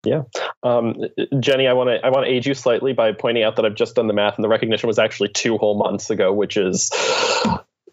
[0.04, 0.24] Yeah,
[0.64, 0.96] um,
[1.40, 3.76] Jenny, I want to I want to age you slightly by pointing out that I've
[3.76, 6.90] just done the math, and the recognition was actually two whole months ago, which is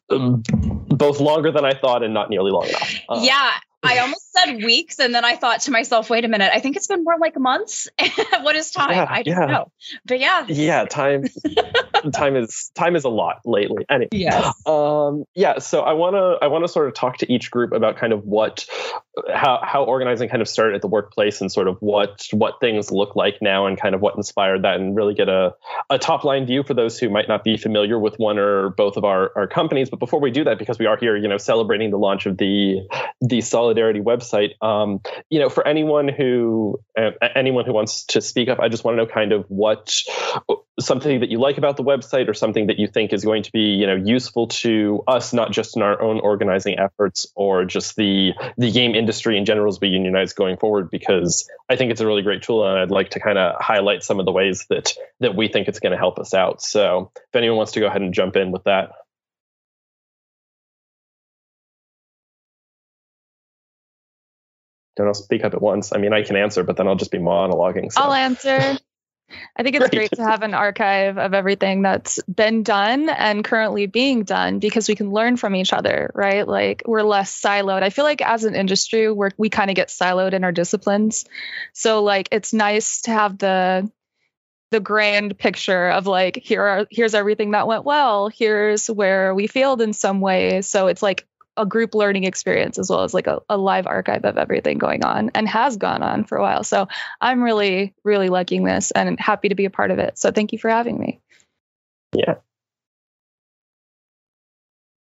[0.08, 0.42] um,
[0.88, 2.94] both longer than I thought and not nearly long enough.
[3.08, 6.50] Uh, yeah, I almost said weeks, and then I thought to myself, "Wait a minute!
[6.52, 7.88] I think it's been more like months.
[8.40, 8.92] what is time?
[8.92, 9.46] Yeah, I don't yeah.
[9.46, 9.72] know."
[10.04, 11.24] But yeah, yeah, time,
[12.12, 13.84] time is time is a lot lately.
[13.88, 14.66] Anyway, yes.
[14.66, 15.58] Um, yeah.
[15.58, 18.12] So I want to I want to sort of talk to each group about kind
[18.12, 18.66] of what
[19.32, 22.90] how how organizing kind of started at the workplace and sort of what what things
[22.90, 25.54] look like now and kind of what inspired that and really get a
[25.90, 28.96] a top line view for those who might not be familiar with one or both
[28.96, 29.90] of our our companies.
[29.90, 32.36] But before we do that, because we are here, you know, celebrating the launch of
[32.36, 32.86] the
[33.20, 38.48] the Solidarity website, um, you know, for anyone who uh, anyone who wants to speak
[38.48, 40.02] up, I just want to know kind of what
[40.80, 43.52] something that you like about the website or something that you think is going to
[43.52, 47.96] be you know useful to us, not just in our own organizing efforts or just
[47.96, 50.90] the the game industry in general as we unionize going forward.
[50.90, 54.02] Because I think it's a really great tool, and I'd like to kind of highlight
[54.02, 56.62] some of the ways that that we think it's going to help us out.
[56.62, 58.92] So if anyone wants to go ahead and jump in with that.
[64.98, 65.92] Don't all speak up at once.
[65.92, 67.90] I mean, I can answer, but then I'll just be monologuing.
[67.92, 68.02] So.
[68.02, 68.76] I'll answer.
[69.56, 70.10] I think it's great.
[70.10, 74.88] great to have an archive of everything that's been done and currently being done because
[74.88, 76.48] we can learn from each other, right?
[76.48, 77.82] Like we're less siloed.
[77.82, 81.26] I feel like as an industry, we're, we kind of get siloed in our disciplines.
[81.74, 83.90] So like it's nice to have the
[84.70, 89.46] the grand picture of like here are here's everything that went well, here's where we
[89.46, 90.66] failed in some ways.
[90.66, 91.26] So it's like
[91.58, 95.04] a group learning experience as well as like a, a, live archive of everything going
[95.04, 96.64] on and has gone on for a while.
[96.64, 96.88] So
[97.20, 100.16] I'm really, really liking this and happy to be a part of it.
[100.18, 101.20] So thank you for having me.
[102.14, 102.36] Yeah.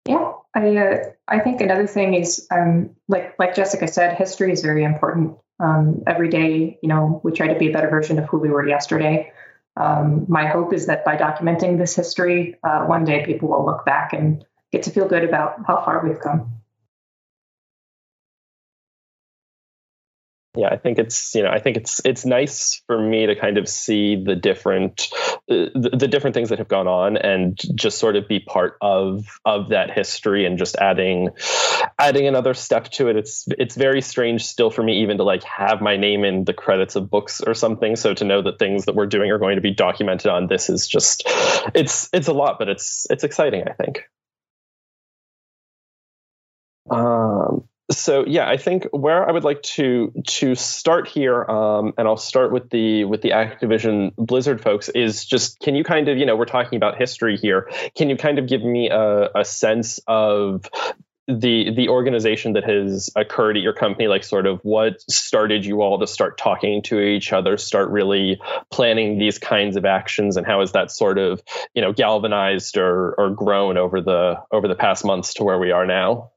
[0.08, 4.62] Yeah, I uh, I think another thing is um, like like Jessica said, history is
[4.62, 5.38] very important.
[5.60, 8.50] Um, every day, you know, we try to be a better version of who we
[8.50, 9.32] were yesterday.
[9.78, 13.86] Um, my hope is that by documenting this history, uh, one day people will look
[13.86, 16.60] back and get to feel good about how far we've come.
[20.56, 23.58] yeah i think it's you know i think it's it's nice for me to kind
[23.58, 25.08] of see the different
[25.50, 28.78] uh, the, the, different things that have gone on and just sort of be part
[28.82, 31.30] of of that history and just adding
[31.98, 33.16] adding another step to it.
[33.16, 36.54] It's it's very strange still for me even to like have my name in the
[36.54, 37.96] credits of books or something.
[37.96, 40.70] So to know that things that we're doing are going to be documented on this
[40.70, 41.24] is just
[41.74, 44.04] it's it's a lot but it's it's exciting i think
[46.92, 52.08] um, so yeah, I think where I would like to to start here, um, and
[52.08, 56.18] I'll start with the with the Activision Blizzard folks, is just can you kind of
[56.18, 57.70] you know we're talking about history here.
[57.96, 60.70] Can you kind of give me a, a sense of
[61.28, 65.82] the the organization that has occurred at your company like sort of what started you
[65.82, 70.48] all to start talking to each other start really planning these kinds of actions and
[70.48, 71.40] how has that sort of
[71.76, 75.70] you know galvanized or or grown over the over the past months to where we
[75.70, 76.32] are now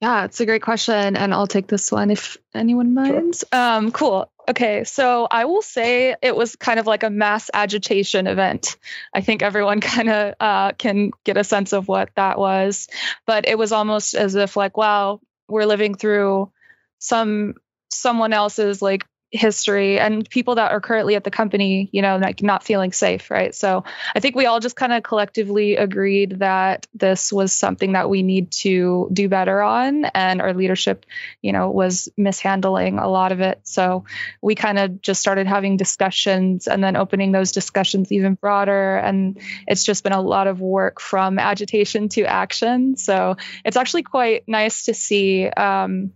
[0.00, 3.44] yeah, it's a great question, and I'll take this one if anyone minds.
[3.52, 3.60] Sure.
[3.60, 4.28] Um, cool.
[4.48, 8.76] Okay, so I will say it was kind of like a mass agitation event.
[9.14, 12.88] I think everyone kind of uh, can get a sense of what that was,
[13.26, 16.50] but it was almost as if like, wow, we're living through
[16.98, 17.54] some
[17.88, 22.42] someone else's like history and people that are currently at the company, you know, like
[22.42, 23.54] not feeling safe, right?
[23.54, 23.82] So
[24.14, 28.22] I think we all just kind of collectively agreed that this was something that we
[28.22, 31.06] need to do better on, and our leadership,
[31.40, 33.60] you know, was mishandling a lot of it.
[33.64, 34.04] So
[34.42, 38.98] we kind of just started having discussions and then opening those discussions even broader.
[38.98, 42.98] And it's just been a lot of work from agitation to action.
[42.98, 45.48] So it's actually quite nice to see.
[45.48, 46.12] Um,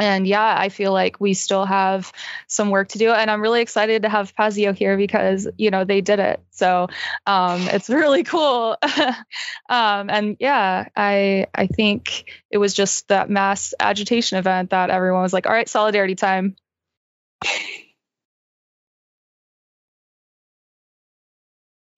[0.00, 2.10] and yeah, I feel like we still have
[2.46, 3.10] some work to do.
[3.10, 6.40] And I'm really excited to have Paizo here because, you know, they did it.
[6.50, 6.88] So
[7.26, 8.76] um, it's really cool.
[9.68, 15.22] um, and yeah, I I think it was just that mass agitation event that everyone
[15.22, 16.56] was like, all right, solidarity time.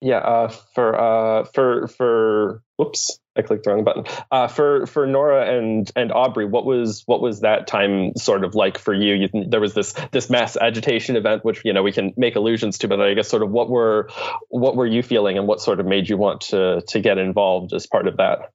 [0.05, 4.05] Yeah, uh, for uh, for for whoops, I clicked the wrong button.
[4.31, 8.55] Uh, for for Nora and and Aubrey, what was what was that time sort of
[8.55, 9.13] like for you?
[9.13, 9.45] you?
[9.47, 12.87] There was this this mass agitation event, which you know we can make allusions to,
[12.87, 14.09] but I guess sort of what were
[14.49, 17.73] what were you feeling, and what sort of made you want to to get involved
[17.73, 18.51] as part of that?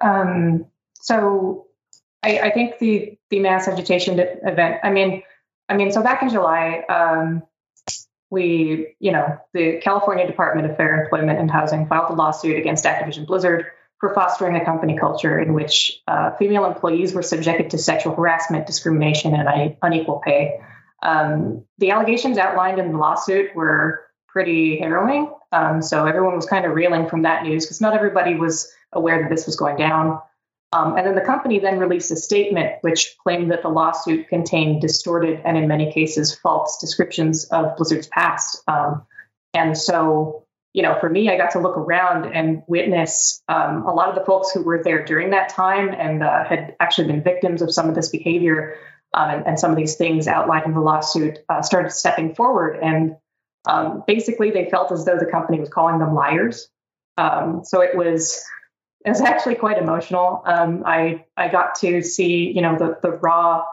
[0.00, 1.66] Um, so
[2.22, 4.80] I, I think the the mass agitation event.
[4.82, 5.22] I mean,
[5.68, 6.82] I mean, so back in July.
[6.88, 7.42] Um,
[8.30, 12.84] we, you know, the California Department of Fair Employment and Housing filed a lawsuit against
[12.84, 13.66] Activision Blizzard
[14.00, 18.66] for fostering a company culture in which uh, female employees were subjected to sexual harassment,
[18.66, 20.60] discrimination, and unequal pay.
[21.02, 25.32] Um, the allegations outlined in the lawsuit were pretty harrowing.
[25.50, 29.22] Um, so everyone was kind of reeling from that news because not everybody was aware
[29.22, 30.20] that this was going down.
[30.72, 34.82] Um, and then the company then released a statement which claimed that the lawsuit contained
[34.82, 38.62] distorted and, in many cases, false descriptions of Blizzard's past.
[38.68, 39.06] Um,
[39.54, 43.94] and so, you know, for me, I got to look around and witness um, a
[43.94, 47.22] lot of the folks who were there during that time and uh, had actually been
[47.22, 48.76] victims of some of this behavior
[49.14, 52.78] um, and, and, some of these things outlined in the lawsuit uh, started stepping forward.
[52.82, 53.16] And
[53.66, 56.68] um, basically, they felt as though the company was calling them liars.
[57.16, 58.44] Um, so it was
[59.04, 60.42] it was actually quite emotional.
[60.44, 63.64] Um, I I got to see you know the the raw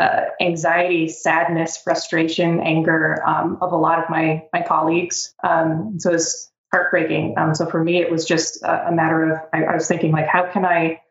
[0.00, 5.34] uh, anxiety, sadness, frustration, anger um, of a lot of my my colleagues.
[5.44, 7.34] Um, so it was heartbreaking.
[7.36, 10.10] Um, so for me, it was just a, a matter of I, I, was thinking
[10.10, 11.02] like, how can I,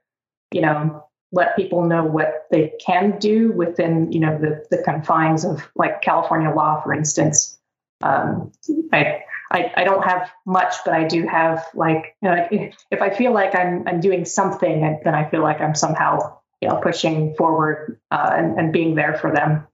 [0.51, 5.45] you know, let people know what they can do within you know the the confines
[5.45, 7.57] of like California law, for instance.
[8.03, 8.51] Um,
[8.91, 13.01] I I, I don't have much, but I do have like, you know, if, if
[13.01, 16.77] I feel like I'm, I'm doing something, then I feel like I'm somehow, you know,
[16.77, 19.67] pushing forward uh, and, and being there for them.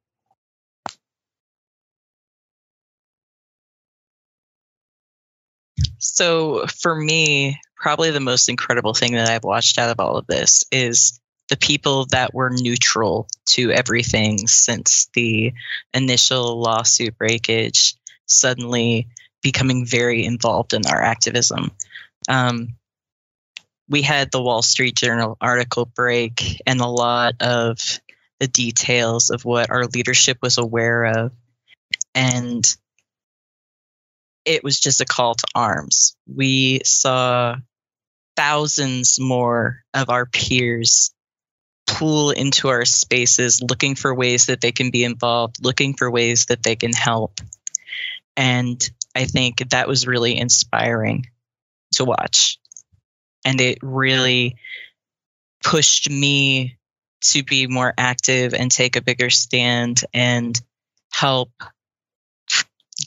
[6.00, 10.26] So for me, probably the most incredible thing that I've watched out of all of
[10.26, 15.54] this is the people that were neutral to everything since the
[15.94, 17.97] initial lawsuit breakage
[18.28, 19.08] suddenly
[19.42, 21.72] becoming very involved in our activism.
[22.30, 22.76] Um,
[23.90, 27.80] we had the Wall Street Journal article break and a lot of
[28.40, 31.32] the details of what our leadership was aware of.
[32.14, 32.66] And
[34.46, 36.16] it was just a call to arms.
[36.28, 37.56] We saw
[38.36, 41.14] thousands more of our peers
[41.88, 46.46] pool into our spaces looking for ways that they can be involved, looking for ways
[46.46, 47.40] that they can help.
[48.38, 48.80] And
[49.16, 51.26] I think that was really inspiring
[51.96, 52.60] to watch.
[53.44, 54.56] And it really
[55.64, 56.78] pushed me
[57.22, 60.60] to be more active and take a bigger stand and
[61.12, 61.52] help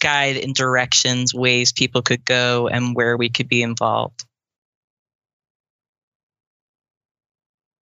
[0.00, 4.24] guide in directions, ways people could go, and where we could be involved.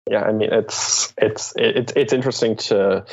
[0.09, 3.05] Yeah i mean it's it's it's it's interesting to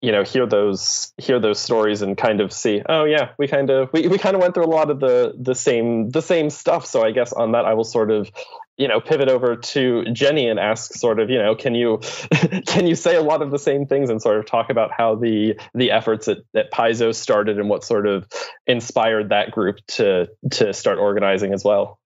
[0.00, 3.70] you know hear those hear those stories and kind of see oh yeah we kind
[3.70, 6.50] of we, we kind of went through a lot of the the same the same
[6.50, 8.30] stuff so i guess on that i will sort of
[8.76, 12.00] you know pivot over to Jenny and ask sort of you know can you
[12.66, 15.14] can you say a lot of the same things and sort of talk about how
[15.14, 18.26] the the efforts at, at Paizo started and what sort of
[18.66, 21.98] inspired that group to to start organizing as well.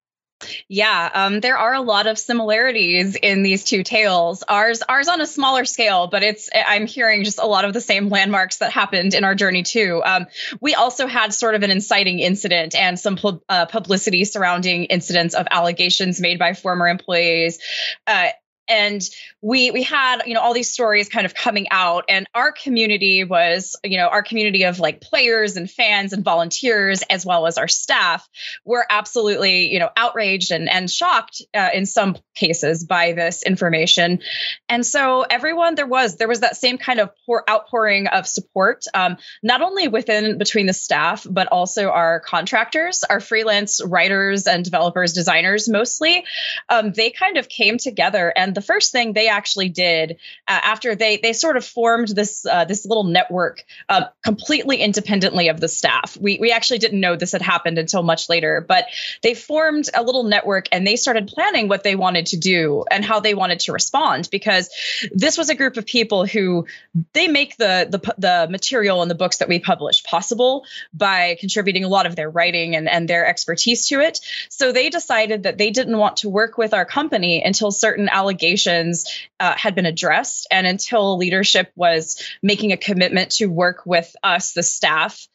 [0.68, 4.44] Yeah, um, there are a lot of similarities in these two tales.
[4.46, 7.80] Ours, ours on a smaller scale, but it's I'm hearing just a lot of the
[7.80, 10.00] same landmarks that happened in our journey too.
[10.04, 10.26] Um,
[10.60, 15.34] we also had sort of an inciting incident and some pu- uh, publicity surrounding incidents
[15.34, 17.58] of allegations made by former employees.
[18.06, 18.28] Uh,
[18.68, 19.02] and
[19.40, 23.22] we we had you know all these stories kind of coming out and our community
[23.22, 27.56] was you know our community of like players and fans and volunteers as well as
[27.56, 28.28] our staff
[28.64, 34.20] were absolutely you know outraged and and shocked uh, in some cases by this information.
[34.68, 38.84] And so everyone there was there was that same kind of pour, outpouring of support
[38.94, 44.64] um, not only within between the staff but also our contractors our freelance writers and
[44.64, 46.24] developers designers mostly.
[46.68, 50.12] Um, they kind of came together and the first thing they actually did
[50.46, 55.48] uh, after they they sort of formed this uh, this little network uh, completely independently
[55.48, 56.16] of the staff.
[56.20, 58.86] We we actually didn't know this had happened until much later, but
[59.22, 63.04] they formed a little network and they started planning what they wanted to do and
[63.04, 64.70] how they wanted to respond because
[65.12, 66.66] this was a group of people who
[67.12, 71.84] they make the the the material and the books that we publish possible by contributing
[71.84, 74.20] a lot of their writing and and their expertise to it.
[74.48, 78.28] So they decided that they didn't want to work with our company until certain allegations
[78.28, 79.04] allegations
[79.40, 80.46] uh, had been addressed.
[80.50, 85.28] And until leadership was making a commitment to work with us, the staff,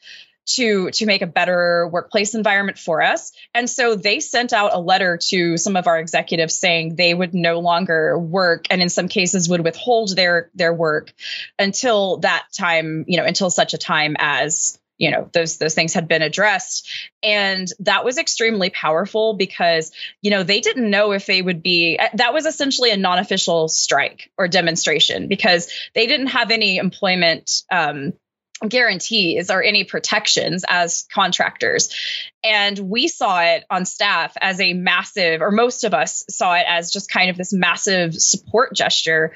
[0.46, 3.32] to to make a better workplace environment for us.
[3.54, 7.34] And so they sent out a letter to some of our executives saying they would
[7.34, 11.12] no longer work and in some cases would withhold their their work
[11.58, 15.92] until that time you know until such a time as you know those those things
[15.92, 16.88] had been addressed
[17.22, 19.92] and that was extremely powerful because
[20.22, 23.68] you know they didn't know if they would be uh, that was essentially a non-official
[23.68, 28.12] strike or demonstration because they didn't have any employment um,
[28.68, 31.94] guarantees or any protections as contractors.
[32.42, 36.64] And we saw it on staff as a massive, or most of us saw it
[36.68, 39.34] as just kind of this massive support gesture.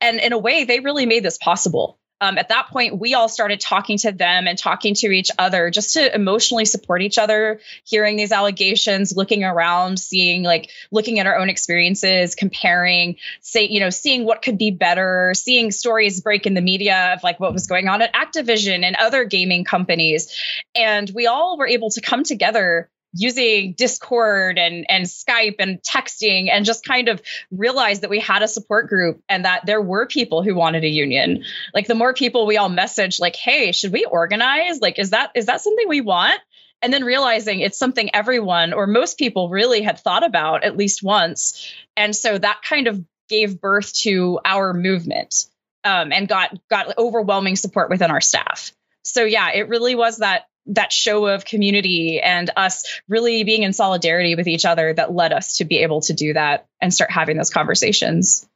[0.00, 3.28] And in a way, they really made this possible um, at that point, we all
[3.28, 7.60] started talking to them and talking to each other just to emotionally support each other,
[7.84, 13.80] hearing these allegations, looking around, seeing like looking at our own experiences, comparing, say, you
[13.80, 17.54] know, seeing what could be better, seeing stories break in the media of like what
[17.54, 20.38] was going on at Activision and other gaming companies.
[20.74, 26.48] And we all were able to come together using Discord and and Skype and texting
[26.50, 30.06] and just kind of realized that we had a support group and that there were
[30.06, 31.44] people who wanted a union.
[31.74, 34.80] Like the more people we all messaged like, "Hey, should we organize?
[34.80, 36.40] Like is that is that something we want?"
[36.82, 41.02] And then realizing it's something everyone or most people really had thought about at least
[41.02, 41.70] once.
[41.96, 45.46] And so that kind of gave birth to our movement
[45.84, 48.72] um, and got got overwhelming support within our staff.
[49.02, 53.72] So yeah, it really was that that show of community and us really being in
[53.72, 57.10] solidarity with each other that led us to be able to do that and start
[57.10, 58.46] having those conversations.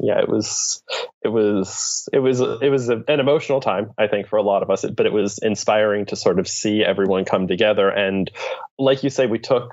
[0.00, 0.82] Yeah it was
[1.22, 4.70] it was it was it was an emotional time i think for a lot of
[4.70, 7.88] us but it was inspiring to sort of see everyone come together.
[7.88, 8.28] And
[8.76, 9.70] like you say we took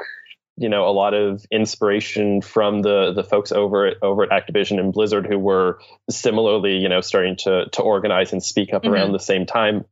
[0.61, 4.79] you know a lot of inspiration from the the folks over at over at Activision
[4.79, 8.93] and Blizzard who were similarly you know starting to to organize and speak up mm-hmm.
[8.93, 9.85] around the same time.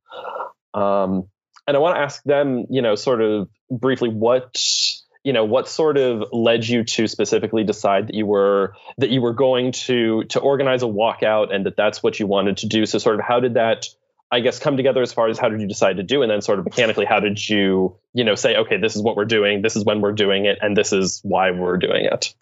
[0.73, 1.27] Um,
[1.67, 4.57] and I want to ask them, you know, sort of briefly what
[5.23, 9.21] you know what sort of led you to specifically decide that you were that you
[9.21, 12.85] were going to to organize a walkout and that that's what you wanted to do
[12.85, 13.87] so sort of how did that
[14.31, 16.41] I guess come together as far as how did you decide to do and then
[16.41, 19.61] sort of mechanically how did you you know say okay this is what we're doing.
[19.61, 22.33] This is when we're doing it and this is why we're doing it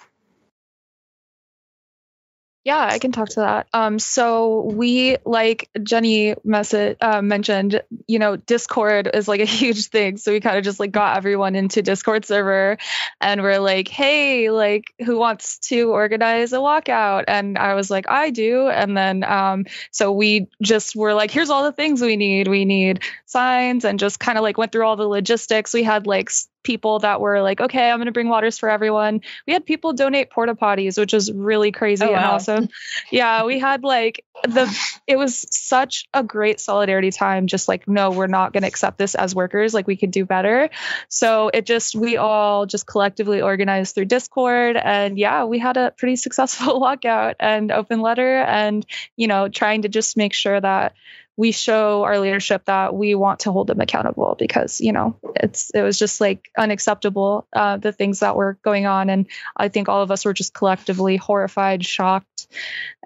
[2.67, 3.67] yeah, I can talk to that.
[3.71, 9.85] Um, so we, like Jenny message, uh, mentioned, you know, Discord is like a huge
[9.85, 10.17] thing.
[10.17, 12.77] So we kind of just like got everyone into Discord server,
[13.21, 17.23] and we're like, hey, like, who wants to organize a walkout?
[17.29, 18.67] And I was like, I do.
[18.67, 22.49] And then, um, so we just were like, here's all the things we need.
[22.49, 25.73] We need signs, and just kind of like went through all the logistics.
[25.73, 26.31] We had like
[26.67, 29.21] people that were like, okay, I'm going to bring waters for everyone.
[29.47, 32.37] We had people donate porta potties, which was really crazy oh, and wow.
[32.57, 32.69] Awesome.
[33.11, 34.73] Yeah, we had like the,
[35.07, 37.47] it was such a great solidarity time.
[37.47, 39.73] Just like, no, we're not going to accept this as workers.
[39.73, 40.69] Like, we could do better.
[41.09, 44.77] So it just, we all just collectively organized through Discord.
[44.77, 48.85] And yeah, we had a pretty successful walkout and open letter and,
[49.15, 50.93] you know, trying to just make sure that
[51.37, 55.69] we show our leadership that we want to hold them accountable because you know it's
[55.69, 59.09] it was just like unacceptable uh, the things that were going on.
[59.09, 62.47] And i think all of us were just collectively horrified shocked.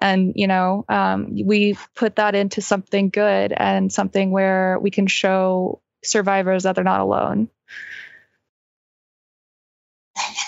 [0.00, 5.06] And you know um, we put that into something good and something where we can
[5.06, 7.48] show survivors that they're not alone.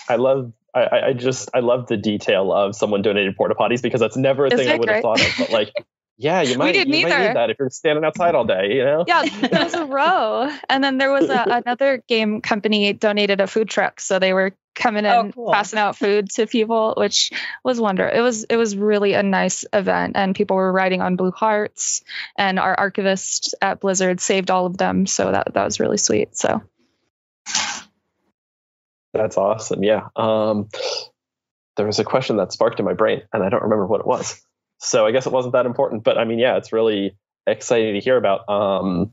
[0.09, 4.01] I love I, I just I love the detail of someone donating porta potties because
[4.01, 5.35] that's never a thing I would have thought of.
[5.39, 5.73] But like,
[6.17, 7.29] yeah, you might, you didn't might either.
[7.29, 9.05] need that if you're standing outside all day, you know?
[9.07, 13.47] yeah there was a row and then there was a, another game company donated a
[13.47, 15.53] food truck so they were coming in Oh, cool.
[15.53, 17.31] passing out food to people which
[17.63, 21.15] was wonder it was it was really a nice event and people were riding on
[21.15, 22.03] blue hearts
[22.37, 26.37] and our archivist at blizzard saved all of them so that that was really sweet
[26.37, 26.61] so
[29.13, 29.85] That's awesome.
[29.85, 30.09] Yeah.
[30.17, 30.69] Um,
[31.77, 34.07] there was a question that sparked in my brain, and I don't remember what it
[34.09, 34.41] was.
[34.85, 36.05] So I guess it wasn't that important.
[36.05, 37.17] But I mean, yeah, it's really
[37.47, 38.49] exciting to hear about.
[38.49, 39.13] Um,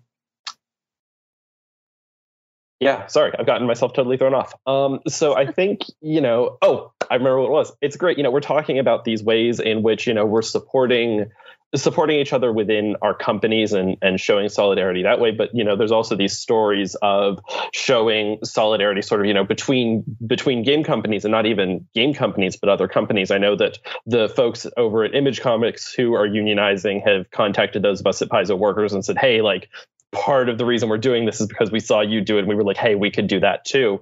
[2.80, 4.54] yeah, sorry, I've gotten myself totally thrown off.
[4.66, 6.58] Um, so I think you know.
[6.62, 7.74] Oh, I remember what it was.
[7.82, 8.18] It's great.
[8.18, 11.32] You know, we're talking about these ways in which you know we're supporting
[11.76, 15.32] supporting each other within our companies and and showing solidarity that way.
[15.32, 17.40] But you know there's also these stories of
[17.74, 22.58] showing solidarity sort of you know between between game companies and not even game companies
[22.58, 23.32] but other companies.
[23.32, 28.02] I know that the folks over at image comics who are unionizing have contacted those
[28.02, 29.70] of us at paizo workers and said hey like
[30.12, 32.50] part of the reason we're doing this is because we saw you do it and
[32.50, 34.02] we were like hey we could do that too.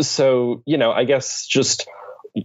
[0.00, 1.88] So you know i guess just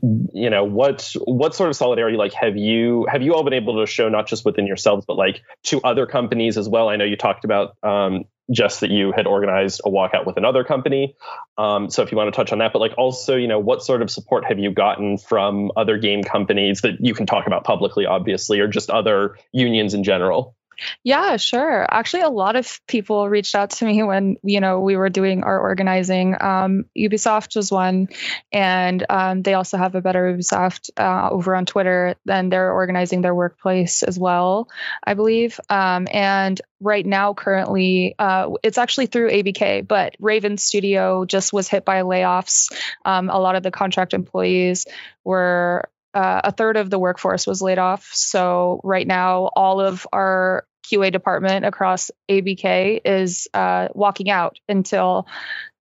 [0.01, 3.79] you know what what sort of solidarity like have you have you all been able
[3.79, 6.89] to show not just within yourselves but like to other companies as well?
[6.89, 10.63] I know you talked about um, just that you had organized a walkout with another
[10.63, 11.15] company.
[11.57, 13.83] Um, so if you want to touch on that but like also you know what
[13.83, 17.63] sort of support have you gotten from other game companies that you can talk about
[17.63, 20.55] publicly obviously or just other unions in general
[21.03, 21.85] Yeah, sure.
[21.89, 25.43] Actually, a lot of people reached out to me when you know we were doing
[25.43, 26.35] our organizing.
[26.39, 28.09] Um, Ubisoft was one,
[28.51, 32.15] and um, they also have a better Ubisoft uh, over on Twitter.
[32.25, 34.69] Then they're organizing their workplace as well,
[35.03, 35.59] I believe.
[35.69, 41.67] Um, and right now, currently, uh, it's actually through ABK, but Raven Studio just was
[41.67, 42.73] hit by layoffs.
[43.05, 44.85] Um, a lot of the contract employees
[45.23, 48.09] were uh, a third of the workforce was laid off.
[48.13, 55.27] So right now, all of our QA department across ABK is uh, walking out until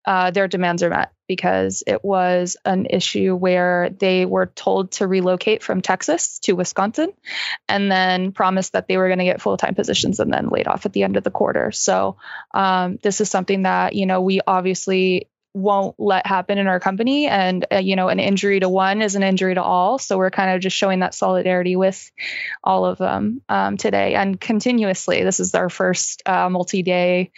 [0.05, 5.05] uh, their demands are met because it was an issue where they were told to
[5.07, 7.13] relocate from Texas to Wisconsin
[7.67, 10.67] and then promised that they were going to get full time positions and then laid
[10.67, 11.71] off at the end of the quarter.
[11.71, 12.17] So
[12.53, 17.27] um, this is something that, you know, we obviously won't let happen in our company.
[17.27, 19.97] And uh, you know an injury to one is an injury to all.
[19.97, 22.11] So we're kind of just showing that solidarity with
[22.63, 24.15] all of them um, today.
[24.15, 27.31] And continuously this is our first uh, multi-day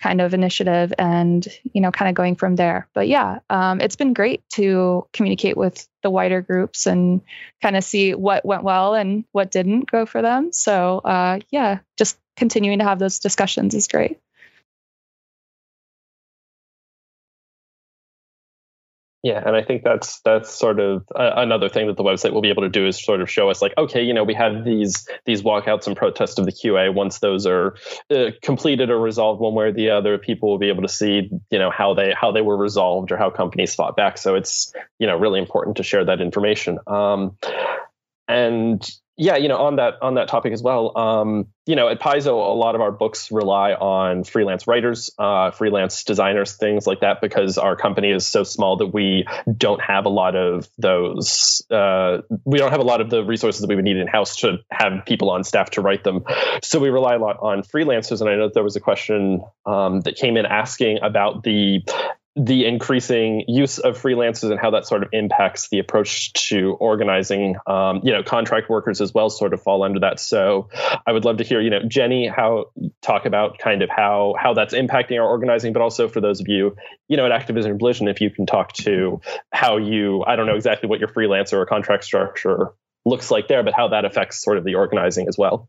[0.00, 2.88] kind of initiative and you know kind of going from there.
[2.94, 7.22] But yeah um, it's been great to communicate with the wider groups and
[7.62, 10.52] kind of see what went well and what didn't go for them.
[10.52, 14.18] So uh, yeah just continuing to have those discussions is great
[19.24, 22.42] Yeah, and I think that's that's sort of uh, another thing that the website will
[22.42, 24.66] be able to do is sort of show us like, okay, you know, we have
[24.66, 26.92] these these walkouts and protests of the QA.
[26.92, 27.74] Once those are
[28.10, 31.30] uh, completed or resolved one way or the other, people will be able to see,
[31.50, 34.18] you know, how they how they were resolved or how companies fought back.
[34.18, 36.78] So it's you know really important to share that information.
[36.86, 37.38] Um,
[38.28, 38.82] and
[39.16, 42.32] yeah, you know, on that on that topic as well, um, you know, at Paizo,
[42.32, 47.20] a lot of our books rely on freelance writers, uh, freelance designers, things like that,
[47.20, 49.24] because our company is so small that we
[49.56, 51.64] don't have a lot of those.
[51.70, 54.36] Uh, we don't have a lot of the resources that we would need in house
[54.38, 56.24] to have people on staff to write them.
[56.64, 58.20] So we rely a lot on freelancers.
[58.20, 61.84] And I know there was a question um, that came in asking about the
[62.36, 67.54] the increasing use of freelancers and how that sort of impacts the approach to organizing
[67.66, 70.18] um, you know contract workers as well sort of fall under that.
[70.18, 70.68] So
[71.06, 72.66] i would love to hear you know jenny how
[73.02, 76.48] talk about kind of how how that's impacting our organizing but also for those of
[76.48, 76.74] you
[77.08, 79.20] you know at activision Blizzard, if you can talk to
[79.52, 82.72] how you i don't know exactly what your freelancer or contract structure
[83.04, 85.68] looks like there but how that affects sort of the organizing as well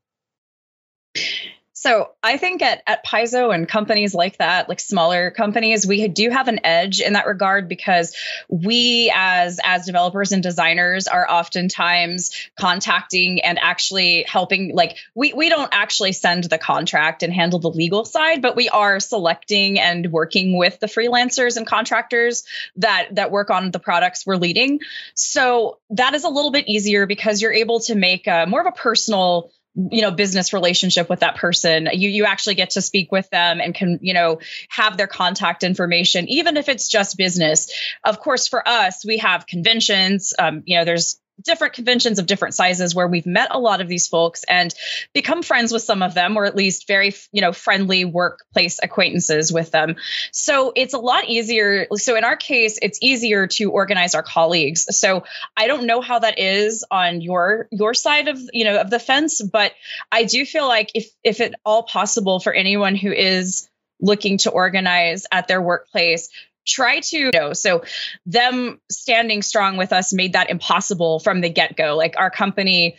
[1.86, 6.32] So I think at, at Paizo and companies like that, like smaller companies, we do
[6.32, 8.16] have an edge in that regard because
[8.50, 15.48] we as as developers and designers are oftentimes contacting and actually helping like we we
[15.50, 20.12] don't actually send the contract and handle the legal side, but we are selecting and
[20.12, 22.46] working with the freelancers and contractors
[22.78, 24.80] that that work on the products we're leading.
[25.14, 28.66] So that is a little bit easier because you're able to make a, more of
[28.66, 31.90] a personal you know business relationship with that person.
[31.92, 35.64] You you actually get to speak with them and can you know have their contact
[35.64, 37.72] information even if it's just business.
[38.04, 40.34] Of course for us we have conventions.
[40.38, 43.88] Um, you know there's different conventions of different sizes where we've met a lot of
[43.88, 44.74] these folks and
[45.14, 49.52] become friends with some of them or at least very you know friendly workplace acquaintances
[49.52, 49.96] with them.
[50.32, 54.86] So it's a lot easier so in our case it's easier to organize our colleagues.
[54.98, 55.24] So
[55.58, 59.00] i don't know how that is on your your side of you know of the
[59.00, 59.74] fence but
[60.12, 63.70] i do feel like if if at all possible for anyone who is
[64.00, 66.30] looking to organize at their workplace
[66.66, 67.84] try to you know so
[68.26, 71.96] them standing strong with us made that impossible from the get-go.
[71.96, 72.98] Like our company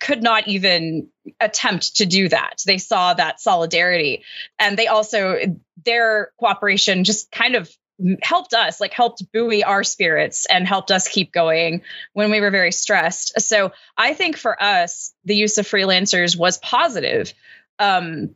[0.00, 2.62] could not even attempt to do that.
[2.66, 4.24] They saw that solidarity.
[4.58, 5.38] And they also
[5.84, 7.70] their cooperation just kind of
[8.22, 11.82] helped us like helped buoy our spirits and helped us keep going
[12.14, 13.40] when we were very stressed.
[13.40, 17.32] So i think for us the use of freelancers was positive.
[17.78, 18.34] Um,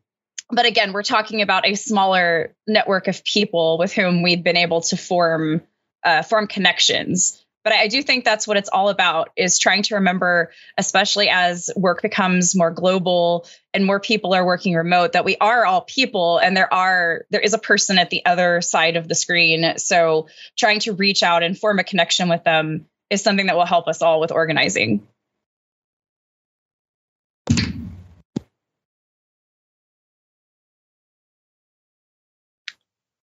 [0.55, 4.81] but again, we're talking about a smaller network of people with whom we've been able
[4.83, 5.63] to form
[6.05, 7.41] uh, form connections.
[7.65, 11.71] But I do think that's what it's all about is trying to remember, especially as
[11.75, 16.37] work becomes more global and more people are working remote, that we are all people
[16.37, 19.79] and there are there is a person at the other side of the screen.
[19.79, 20.29] So
[20.59, 23.89] trying to reach out and form a connection with them is something that will help
[23.89, 25.07] us all with organizing.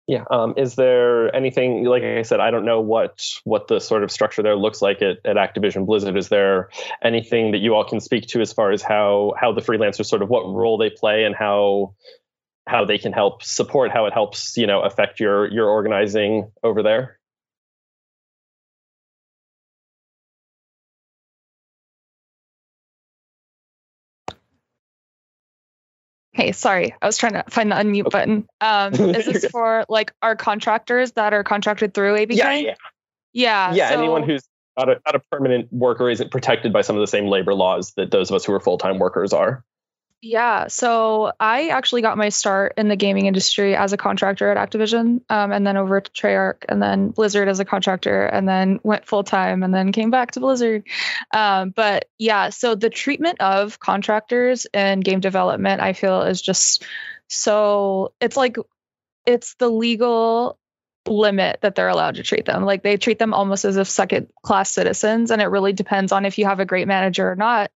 [0.08, 0.24] Yeah.
[0.30, 2.40] Um, is there anything like I said?
[2.40, 5.84] I don't know what what the sort of structure there looks like at, at Activision
[5.84, 6.16] Blizzard.
[6.16, 6.70] Is there
[7.04, 10.22] anything that you all can speak to as far as how how the freelancers sort
[10.22, 11.94] of what role they play and how
[12.66, 16.82] how they can help support how it helps you know affect your your organizing over
[16.82, 17.17] there?
[26.38, 28.46] Hey, sorry, I was trying to find the unmute button.
[28.60, 32.36] Um, is this for like our contractors that are contracted through ABK?
[32.36, 32.74] Yeah, yeah,
[33.32, 33.74] yeah.
[33.74, 37.00] Yeah, so, anyone who's not a, not a permanent worker isn't protected by some of
[37.00, 39.64] the same labor laws that those of us who are full time workers are.
[40.20, 44.56] Yeah, so I actually got my start in the gaming industry as a contractor at
[44.56, 48.80] Activision, um, and then over to Treyarch, and then Blizzard as a contractor, and then
[48.82, 50.82] went full time, and then came back to Blizzard.
[51.32, 56.84] Um, but yeah, so the treatment of contractors in game development, I feel, is just
[57.28, 58.56] so it's like
[59.24, 60.58] it's the legal
[61.06, 62.64] limit that they're allowed to treat them.
[62.64, 66.24] Like they treat them almost as if second class citizens, and it really depends on
[66.24, 67.70] if you have a great manager or not.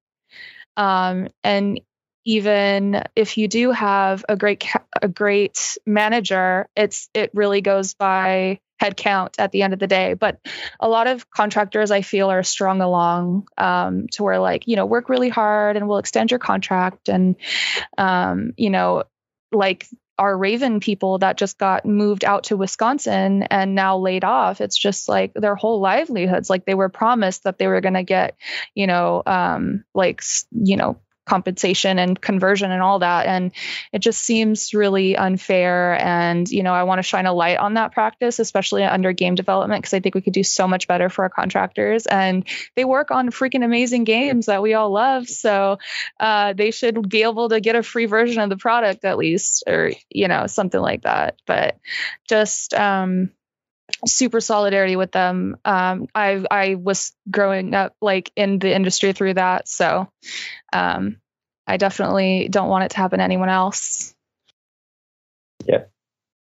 [0.77, 1.81] Um, and
[2.25, 4.65] even if you do have a great
[5.01, 9.87] a great manager it's it really goes by head count at the end of the
[9.87, 10.15] day.
[10.15, 10.41] But
[10.81, 14.87] a lot of contractors i feel are strung along um, to where like you know
[14.87, 17.09] work really hard and we'll extend your contract.
[17.09, 17.37] And
[17.97, 19.05] um, you know
[19.53, 19.87] like
[20.19, 24.77] our raven people that just got moved out to wisconsin and now laid off it's
[24.77, 28.37] just like their whole livelihoods like they were promised that they were going to get
[28.75, 33.27] you know um, like you know compensation and conversion and all that.
[33.27, 33.53] And
[33.93, 35.95] it just seems really unfair.
[36.01, 39.35] And you know i want to shine a light on that practice especially under game
[39.35, 42.07] development because i think we could do so much better for our contractors.
[42.07, 42.47] And
[42.77, 45.29] they work on freaking amazing games that we all love.
[45.29, 45.79] So
[46.19, 49.65] uh, they should be able to get a free version of the product at least
[49.67, 51.37] or you know something like that.
[51.47, 51.79] But
[52.29, 53.31] just um
[54.07, 55.57] super solidarity with them.
[55.65, 60.11] Um, I I was growing up like in the industry through that, so
[60.73, 61.17] um,
[61.67, 64.15] I definitely don't want it to happen to anyone else.
[65.65, 65.85] Yeah.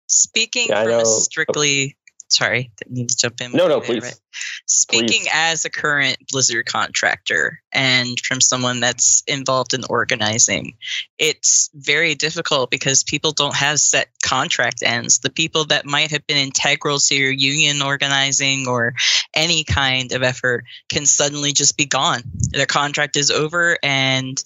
[0.08, 1.96] Speaking Yeah, from a strictly
[2.28, 3.52] sorry, need to jump in.
[3.52, 4.02] No, no, please.
[4.02, 4.20] right?
[4.66, 5.30] Speaking Please.
[5.32, 10.76] as a current Blizzard contractor and from someone that's involved in organizing,
[11.18, 15.20] it's very difficult because people don't have set contract ends.
[15.20, 18.94] The people that might have been integral to your union organizing or
[19.34, 22.22] any kind of effort can suddenly just be gone.
[22.50, 24.42] Their contract is over and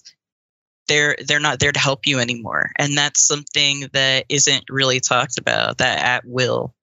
[0.90, 2.72] they're they're not there to help you anymore.
[2.76, 6.74] And that's something that isn't really talked about, that at will.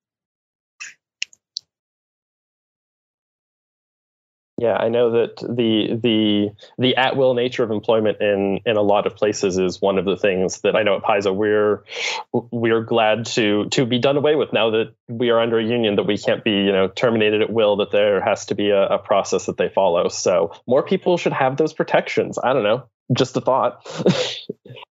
[4.60, 6.50] Yeah, I know that the the
[6.80, 10.06] the at will nature of employment in in a lot of places is one of
[10.06, 11.84] the things that I know at Paizo we're
[12.32, 15.96] we're glad to to be done away with now that we are under a union
[15.98, 18.88] that we can't be you know terminated at will that there has to be a,
[18.88, 20.08] a process that they follow.
[20.08, 22.40] So more people should have those protections.
[22.44, 23.86] I don't know, just a thought.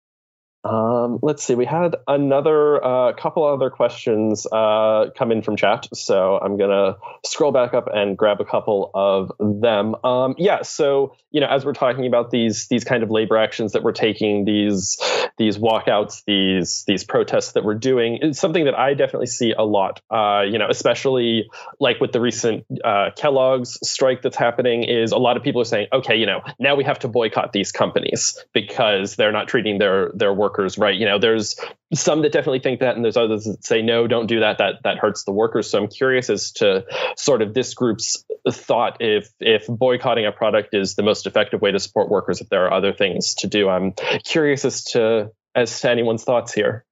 [0.67, 1.55] Um, let's see.
[1.55, 6.97] We had another uh, couple other questions uh, come in from chat, so I'm gonna
[7.25, 9.95] scroll back up and grab a couple of them.
[10.05, 10.63] Um, yeah.
[10.63, 13.93] So you know, as we're talking about these these kind of labor actions that we're
[13.93, 14.99] taking, these
[15.39, 19.65] these walkouts, these these protests that we're doing, it's something that I definitely see a
[19.65, 20.01] lot.
[20.11, 21.49] Uh, you know, especially
[21.79, 25.67] like with the recent uh, Kellogg's strike that's happening, is a lot of people are
[25.67, 29.79] saying, okay, you know, now we have to boycott these companies because they're not treating
[29.79, 30.97] their their workers workers right?
[30.97, 31.57] You know there's
[31.95, 34.59] some that definitely think that and there's others that say no don't do that.
[34.59, 35.71] That that hurts the workers.
[35.71, 36.85] So i'm curious as to
[37.17, 41.73] sort of this group's thought if if boycotting a product is the most effective way
[41.73, 43.69] to support workers if there are other things to do.
[43.69, 43.95] I'm
[44.25, 46.85] curious as to as to anyone's thoughts here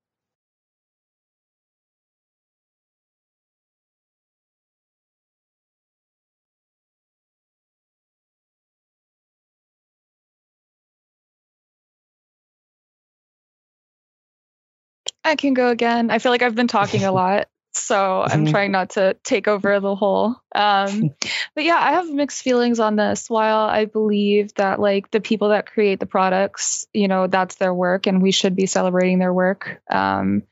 [15.24, 16.10] I can go again.
[16.10, 19.80] I feel like I've been talking a lot, so I'm trying not to take over
[19.80, 20.36] the whole.
[20.54, 21.10] Um,
[21.54, 23.28] but yeah, I have mixed feelings on this.
[23.30, 27.72] While I believe that like the people that create the products, you know, that's their
[27.72, 29.80] work, and we should be celebrating their work.
[29.90, 30.42] Um,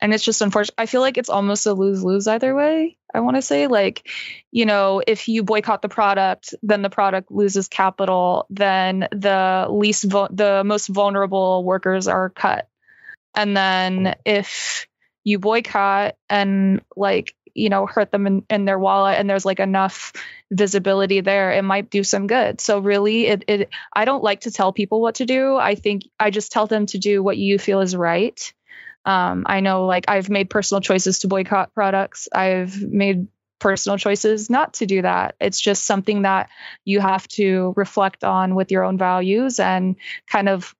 [0.00, 0.74] and it's just unfortunate.
[0.76, 2.98] I feel like it's almost a lose lose either way.
[3.14, 4.08] I want to say, like,
[4.50, 8.46] you know, if you boycott the product, then the product loses capital.
[8.50, 12.68] Then the least, the most vulnerable workers are cut
[13.34, 14.86] and then if
[15.24, 19.60] you boycott and like you know hurt them in, in, their wallet and there's like
[19.60, 20.12] enough
[20.50, 22.60] visibility there it might do some good.
[22.60, 25.56] So really it, it i don't like to tell people what to do.
[25.56, 28.52] I think i just tell them to do what you feel is right.
[29.06, 32.28] Um, i know like i've made personal choices to boycott products.
[32.32, 33.28] I've made
[33.60, 35.36] personal choices not to do that.
[35.40, 36.50] It's just something that
[36.84, 40.74] you have to reflect on with your own values and kind of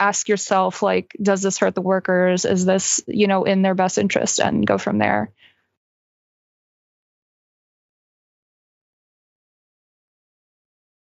[0.00, 2.44] ask yourself like does this hurt the workers?
[2.44, 4.40] Is this you know in their best interest?
[4.40, 5.32] And go from there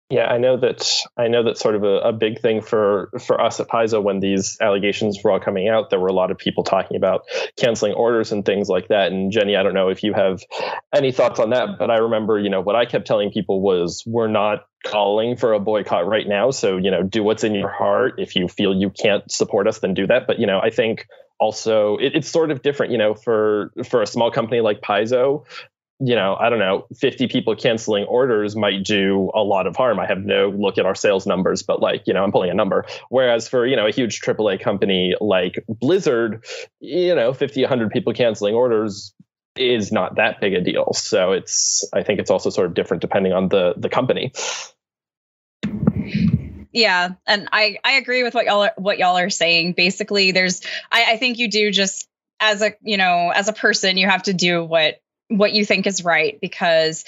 [0.10, 3.40] Yeah, I know that I know that sort of a, a, big thing for for
[3.40, 6.38] us at Paizo when these allegations were all coming out, there were a lot of
[6.40, 7.26] people talking about
[7.58, 9.12] canceling orders and things like that.
[9.12, 10.42] And Jenny, I don't know if you have
[10.96, 14.04] any thoughts on that, but I remember, you know, what I kept telling people was
[14.08, 16.50] we're not calling for a boycott right now.
[16.50, 18.16] So, you know, do what's in your heart.
[18.18, 20.26] If you feel you can't support us, then do that.
[20.26, 21.06] But, you know, I think
[21.40, 25.46] also it, it's sort of different, you know, for for a small company like Paizo,
[26.00, 30.00] you know, I don't know, 50 people canceling orders might do a lot of harm.
[30.00, 32.54] I have no look at our sales numbers, but like, you know, I'm pulling a
[32.54, 32.86] number.
[33.10, 36.46] Whereas for, you know, a huge AAA company like Blizzard,
[36.80, 39.14] you know, 50, 100 people canceling orders
[39.58, 40.94] is not that big a deal.
[40.94, 44.32] So it's, I think it's also sort of different depending on the the company.
[46.72, 49.74] Yeah, and I I agree with what y'all are, what y'all are saying.
[49.74, 52.08] Basically, there's I, I think you do just
[52.40, 55.88] as a you know as a person you have to do what what you think
[55.88, 57.06] is right because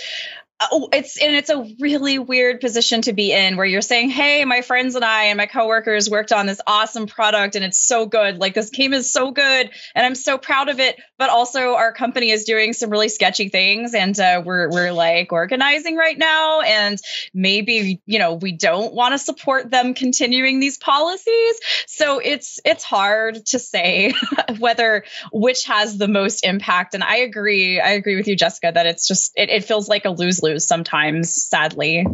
[0.71, 4.45] oh, it's and it's a really weird position to be in where you're saying, "Hey,
[4.45, 8.05] my friends and I and my coworkers worked on this awesome product and it's so
[8.05, 8.37] good.
[8.37, 11.93] Like this game is so good and I'm so proud of it." But also, our
[11.93, 16.61] company is doing some really sketchy things, and uh, we're we're like organizing right now,
[16.61, 16.99] and
[17.33, 21.59] maybe you know we don't want to support them continuing these policies.
[21.87, 24.13] So it's it's hard to say
[24.59, 26.93] whether which has the most impact.
[26.93, 30.05] And I agree, I agree with you, Jessica, that it's just it, it feels like
[30.05, 32.05] a lose lose sometimes, sadly.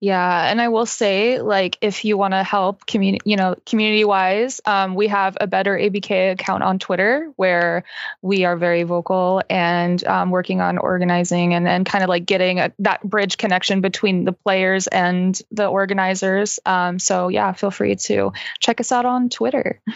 [0.00, 4.04] Yeah, and I will say, like, if you want to help community, you know, community
[4.04, 7.84] wise, um, we have a better ABK account on Twitter where
[8.20, 12.60] we are very vocal and um, working on organizing and and kind of like getting
[12.60, 16.60] a, that bridge connection between the players and the organizers.
[16.66, 19.80] Um, so yeah, feel free to check us out on Twitter.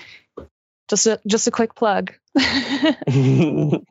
[0.89, 2.13] Just a just a quick plug.
[2.35, 3.83] no,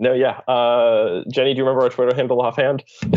[0.00, 0.40] yeah.
[0.48, 2.82] Uh, Jenny, do you remember our Twitter handle offhand?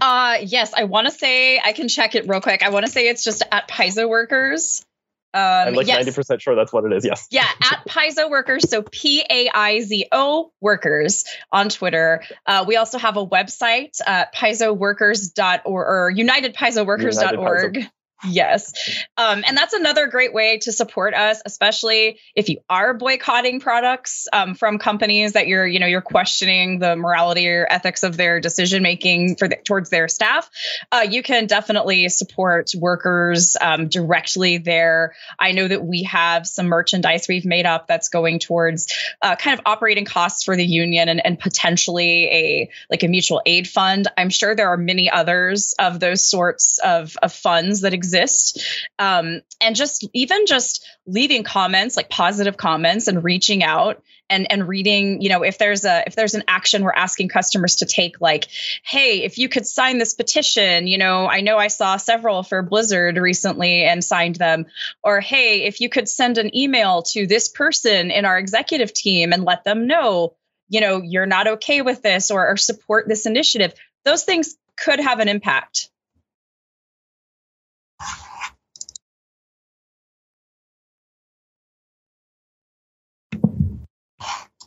[0.00, 2.62] uh, yes, I want to say I can check it real quick.
[2.62, 4.84] I want to say it's just at Paizo Workers.
[5.32, 6.08] Um, I'm like yes.
[6.08, 7.04] 90% sure that's what it is.
[7.04, 7.28] Yes.
[7.30, 8.70] Yeah, at Paizo Workers.
[8.70, 12.22] So P A I Z O Workers on Twitter.
[12.46, 17.76] Uh, we also have a website, uh, paizoworkers.org or unitedpaizoworkers.org.
[17.76, 17.90] United
[18.24, 18.72] Yes.
[19.18, 24.26] Um, and that's another great way to support us, especially if you are boycotting products
[24.32, 28.40] um, from companies that you're, you know, you're questioning the morality or ethics of their
[28.40, 30.50] decision making for the, towards their staff.
[30.90, 35.14] Uh, you can definitely support workers um, directly there.
[35.38, 39.58] I know that we have some merchandise we've made up that's going towards uh, kind
[39.58, 44.08] of operating costs for the union and, and potentially a like a mutual aid fund.
[44.16, 48.62] I'm sure there are many others of those sorts of, of funds that exist exist.
[48.98, 54.66] Um, and just even just leaving comments like positive comments and reaching out and and
[54.66, 58.20] reading you know if there's a if there's an action we're asking customers to take
[58.20, 58.48] like
[58.82, 62.62] hey if you could sign this petition you know i know i saw several for
[62.62, 64.66] blizzard recently and signed them.
[65.02, 69.32] Or hey if you could send an email to this person in our executive team
[69.32, 70.34] and let them know
[70.68, 73.74] you know you're not okay with this or, or support this initiative.
[74.04, 75.88] Those things could have an impact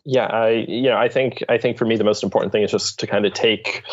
[0.05, 2.71] yeah i you know i think i think for me the most important thing is
[2.71, 3.83] just to kind of take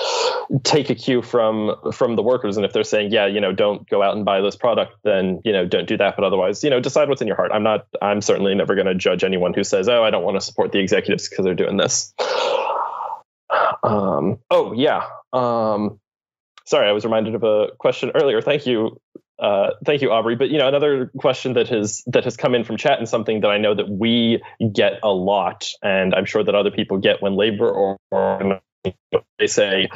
[0.63, 2.57] take a cue from from the workers.
[2.57, 5.41] And if they're saying yeah you know don't go out and buy this product then
[5.45, 6.17] you know don't do that.
[6.17, 7.51] But otherwise you know decide what's in your heart.
[7.53, 10.37] I'm not i'm certainly never going to judge anyone who says oh i don't want
[10.37, 12.15] to support the executives because they're doing this.
[13.83, 15.07] Um oh yeah.
[15.33, 16.01] Um
[16.65, 18.41] sorry i was reminded of a question earlier.
[18.41, 19.01] Thank you
[19.39, 20.37] uh, thank you, Aubrey.
[20.37, 23.41] But you know, another question that has that has come in from chat and something
[23.43, 27.23] that I know that we get a lot, and I'm sure that other people get
[27.23, 28.61] when labor or, or
[29.39, 29.89] they say,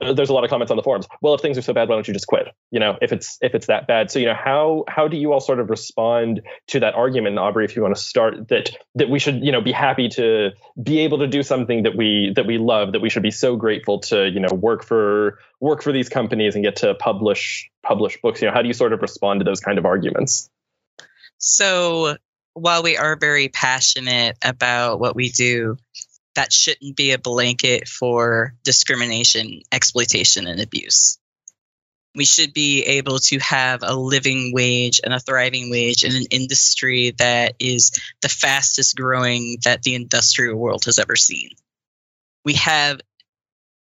[0.00, 1.06] Uh, there's a lot of comments on the forums.
[1.22, 2.48] Well, if things are so bad, why don't you just quit?
[2.72, 4.10] You know, if it's if it's that bad.
[4.10, 7.64] So you know, how how do you all sort of respond to that argument, Aubrey?
[7.64, 10.50] If you want to start that that we should you know be happy to
[10.82, 13.56] be able to do something that we that we love, that we should be so
[13.56, 18.20] grateful to you know work for work for these companies and get to publish publish
[18.20, 18.42] books.
[18.42, 20.50] You know, how do you sort of respond to those kind of arguments?
[21.38, 22.16] So
[22.54, 25.76] while we are very passionate about what we do,
[26.34, 31.18] that shouldn't be a blanket for discrimination, exploitation, and abuse.
[32.16, 36.26] We should be able to have a living wage and a thriving wage in an
[36.30, 37.90] industry that is
[38.22, 41.50] the fastest growing that the industrial world has ever seen.
[42.44, 43.00] We have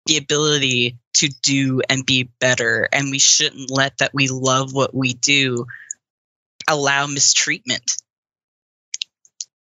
[0.06, 4.94] the ability to do and be better, and we shouldn't let that we love what
[4.94, 5.66] we do
[6.68, 7.96] allow mistreatment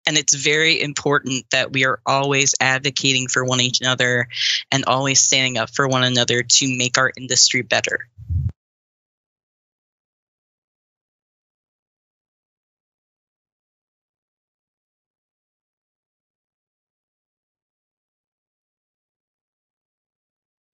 [0.05, 4.27] and it's very important that we are always advocating for one each another
[4.71, 8.07] and always standing up for one another to make our industry better.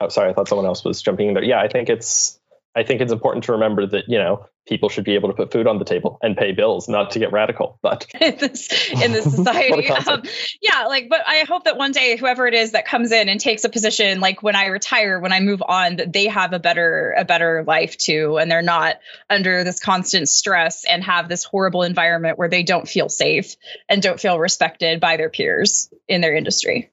[0.01, 1.43] Oh, sorry, I thought someone else was jumping in there.
[1.43, 2.38] Yeah, I think it's
[2.75, 5.51] I think it's important to remember that you know people should be able to put
[5.51, 7.79] food on the table and pay bills, not to get radical.
[7.81, 10.23] But in this in this society, um,
[10.61, 13.39] yeah, like, but I hope that one day whoever it is that comes in and
[13.39, 16.59] takes a position, like when I retire, when I move on, that they have a
[16.59, 18.97] better a better life too, and they're not
[19.29, 23.55] under this constant stress and have this horrible environment where they don't feel safe
[23.89, 26.91] and don't feel respected by their peers in their industry.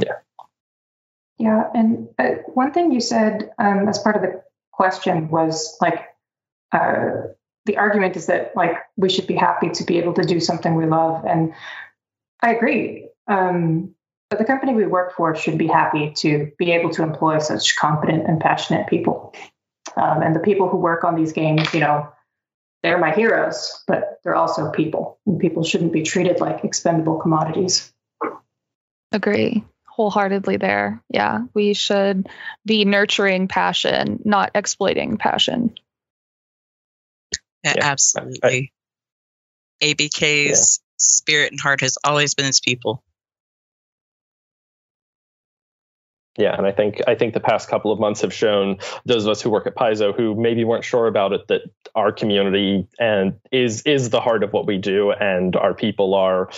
[0.00, 0.12] Yeah.
[1.38, 4.42] Yeah, and uh, one thing you said um, as part of the
[4.76, 6.04] question was like
[6.72, 7.22] uh,
[7.64, 10.74] the argument is that like we should be happy to be able to do something
[10.74, 11.52] we love and
[12.42, 13.08] i agree.
[13.26, 13.94] Um,
[14.28, 17.76] but the company we work for should be happy to be able to employ such
[17.76, 19.32] competent and passionate people.
[19.96, 22.08] Um, and the people who work on these games you know
[22.82, 27.92] they're my heroes but they're also people and people shouldn't be treated like expendable commodities.
[29.12, 29.64] Agree
[29.96, 31.02] wholeheartedly there.
[31.08, 32.28] Yeah, we should
[32.66, 35.74] be nurturing passion, not exploiting passion.
[37.64, 37.84] Yeah, yeah.
[37.84, 38.72] absolutely.
[39.82, 40.94] I, ABK's yeah.
[40.98, 43.02] spirit and heart has always been its people.
[46.38, 48.76] Yeah, and I think I think the past couple of months have shown
[49.06, 51.62] those of us who work at Paizo who maybe weren't sure about it that
[51.94, 56.50] our community and is is the heart of what we do, and our people are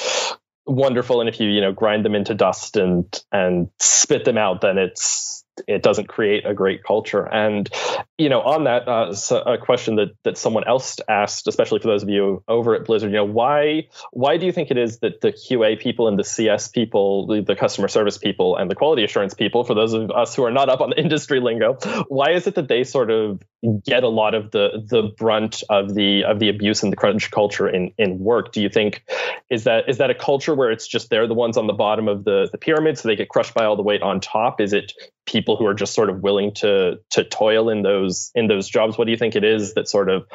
[0.68, 1.20] wonderful.
[1.20, 4.78] And if you you know grind them into dust and and spit them out then
[4.78, 7.24] it's it doesn't create a great culture.
[7.24, 7.68] And
[8.16, 9.14] you know, on that, uh,
[9.46, 13.10] a question that that someone else asked, especially for those of you over at Blizzard,
[13.10, 16.24] you know, why why do you think it is that the QA people and the
[16.24, 20.10] CS people, the, the customer service people and the quality assurance people, for those of
[20.10, 21.74] us who are not up on the industry lingo,
[22.08, 23.42] why is it that they sort of
[23.84, 27.30] get a lot of the the brunt of the of the abuse and the crunch
[27.30, 28.52] culture in in work?
[28.52, 29.02] Do you think
[29.50, 32.08] is that is that a culture where it's just they're the ones on the bottom
[32.08, 34.60] of the the pyramid, so they get crushed by all the weight on top?
[34.60, 34.92] Is it
[35.26, 38.98] people who are just sort of willing to to toil in those in those jobs.
[38.98, 40.26] What do you think it is that sort of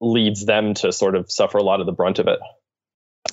[0.00, 2.38] leads them to sort of suffer a lot of the brunt of it?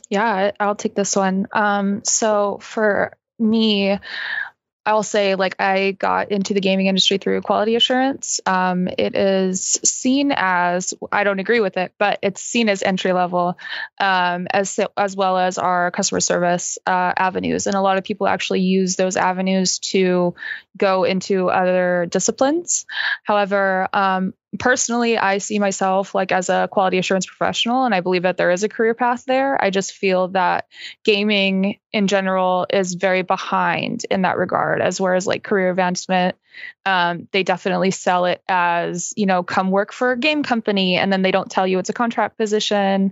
[0.09, 1.47] Yeah i'll take this one.
[1.51, 3.99] Um, so for me
[4.85, 8.39] I'll say, like, I got into the gaming industry through quality assurance.
[8.45, 13.11] Um, it is seen as, I don't agree with it, but it's seen as entry
[13.11, 13.57] level,
[13.99, 17.65] um, as as well as our customer service uh, avenues.
[17.65, 20.35] And a lot of people actually use those avenues to
[20.77, 22.85] go into other disciplines.
[23.23, 28.23] However, um, personally, I see myself like as a quality assurance professional, and I believe
[28.23, 29.61] that there is a career path there.
[29.61, 30.67] I just feel that
[31.03, 36.35] gaming in general is very behind in that regard, as whereas like career advancement,
[36.85, 41.11] um, they definitely sell it as you know, come work for a game company, and
[41.11, 43.11] then they don't tell you it's a contract position,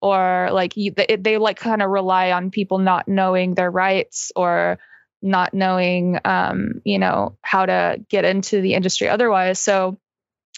[0.00, 4.32] or like you, they, they like kind of rely on people not knowing their rights
[4.36, 4.78] or
[5.24, 9.98] not knowing um, you know how to get into the industry otherwise so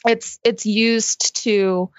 [0.07, 1.91] it's it's used to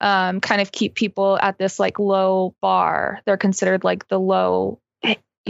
[0.00, 3.20] um, kind of keep people at this like low bar.
[3.24, 4.80] They're considered like the low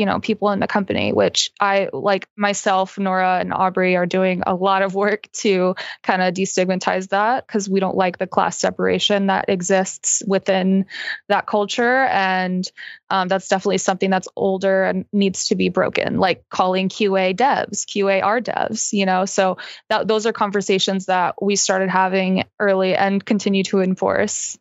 [0.01, 4.43] you know people in the company which i like myself nora and aubrey are doing
[4.47, 8.59] a lot of work to kind of destigmatize that because we don't like the class
[8.59, 10.87] separation that exists within
[11.29, 12.05] that culture.
[12.05, 12.67] And
[13.11, 17.85] um, that's definitely something that's older and needs to be broken like calling qa devs
[17.85, 19.25] qa are devs you know?
[19.25, 24.59] So that those are conversations that we started having early and continue to enforce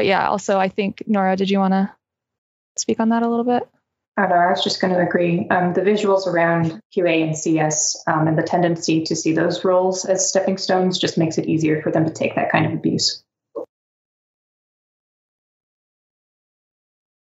[0.00, 1.92] but yeah, also I think Nora, did you want to
[2.78, 3.68] speak on that a little bit?
[4.16, 5.46] I know, I was just going to agree.
[5.50, 10.06] Um, the visuals around QA and CS um, and the tendency to see those roles
[10.06, 13.22] as stepping stones just makes it easier for them to take that kind of abuse.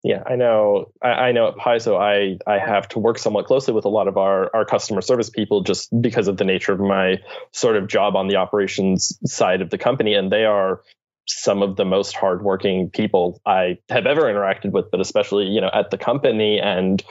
[0.02, 0.86] Yeah, I know.
[1.00, 4.08] I, I, know at Paizo, I I have to work somewhat closely with a lot
[4.08, 7.18] of our our customer service people just because of the nature of my
[7.52, 10.80] sort of job on the operations side of the company, and they are
[11.26, 15.70] some of the most hardworking people I have ever interacted with, but especially, you know,
[15.72, 17.02] at the company and,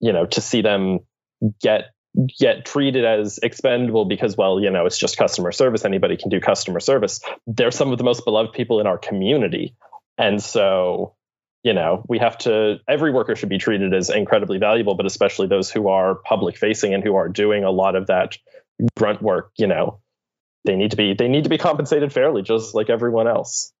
[0.00, 1.00] you know, to see them
[1.60, 1.90] get
[2.38, 5.84] get treated as expendable because well you know it's just customer service.
[5.84, 7.20] Anybody can do customer service.
[7.46, 9.74] They're some of the most beloved people in our community.
[10.16, 11.16] And so
[11.64, 15.48] you know we have to every worker should be treated as incredibly valuable but especially
[15.48, 18.36] those who are public facing and who are doing a lot of that
[18.96, 19.98] grunt work you know
[20.64, 23.72] they need to be they need to be compensated fairly just like everyone else.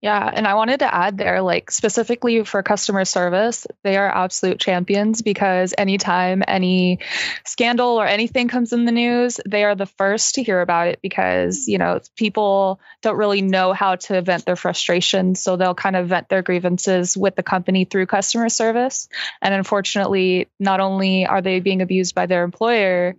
[0.00, 4.60] Yeah and i wanted to add there like specifically for customer service they are absolute
[4.60, 6.98] champions because anytime any
[7.46, 10.98] scandal or anything comes in the news they are the first to hear about it
[11.00, 15.96] because you know people don't really know how to vent their frustration so they'll kind
[15.96, 19.08] of vent their grievances with the company through customer service.
[19.40, 23.16] And unfortunately not only are they being abused by their employer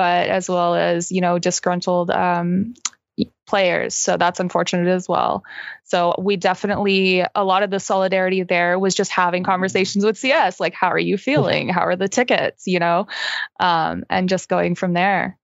[0.00, 2.72] but as well as you know disgruntled um,
[3.46, 3.94] players.
[3.94, 5.44] So that's unfortunate as well.
[5.84, 10.58] So we definitely a lot of the solidarity there was just having conversations with CS,
[10.58, 11.68] like how are you feeling?
[11.68, 12.66] How are the tickets?
[12.66, 13.08] You know,
[13.58, 15.36] um, and just going from there.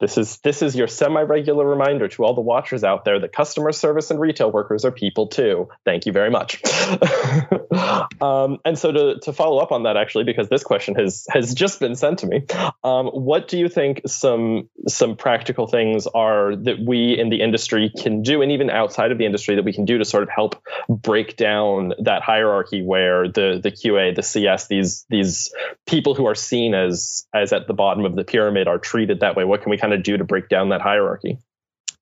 [0.00, 3.70] This is this is your semi-regular reminder to all the watchers out there that customer
[3.70, 5.68] service and retail workers are people too.
[5.84, 6.60] Thank you very much.
[8.20, 11.54] um, and so to, to follow up on that, actually, because this question has has
[11.54, 12.44] just been sent to me,
[12.82, 17.92] um, what do you think some some practical things are that we in the industry
[17.96, 20.28] can do, and even outside of the industry that we can do to sort of
[20.28, 25.54] help break down that hierarchy where the the QA, the CS, these these
[25.86, 29.36] people who are seen as as at the bottom of the pyramid are treated that
[29.36, 29.44] way?
[29.44, 31.38] What can we kind of do to break down that hierarchy?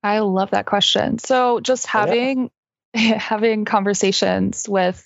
[0.02, 1.18] I love that question.
[1.18, 2.50] So just oh, having
[2.94, 3.18] yeah.
[3.18, 5.04] having conversations with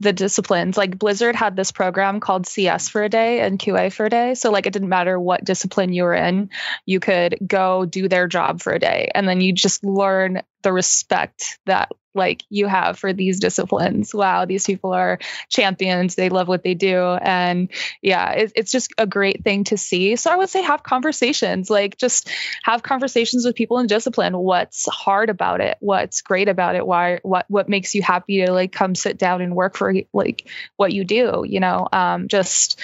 [0.00, 0.76] the disciplines.
[0.76, 4.34] Like Blizzard had this program called CS for a day and QA for a day.
[4.34, 6.50] So like it didn't matter what discipline you were in,
[6.86, 10.72] you could go do their job for a day and then you just learn the
[10.72, 14.14] respect that like you have for these disciplines.
[14.14, 16.14] Wow, these people are champions.
[16.14, 16.98] They love what they do.
[16.98, 17.70] And
[18.02, 20.16] yeah, it, it's just a great thing to see.
[20.16, 22.28] So I would say have conversations, like just
[22.62, 24.36] have conversations with people in discipline.
[24.36, 25.76] What's hard about it?
[25.80, 26.86] What's great about it?
[26.86, 30.48] Why, what, what makes you happy to like come sit down and work for like
[30.76, 32.80] what you do, you know, um, just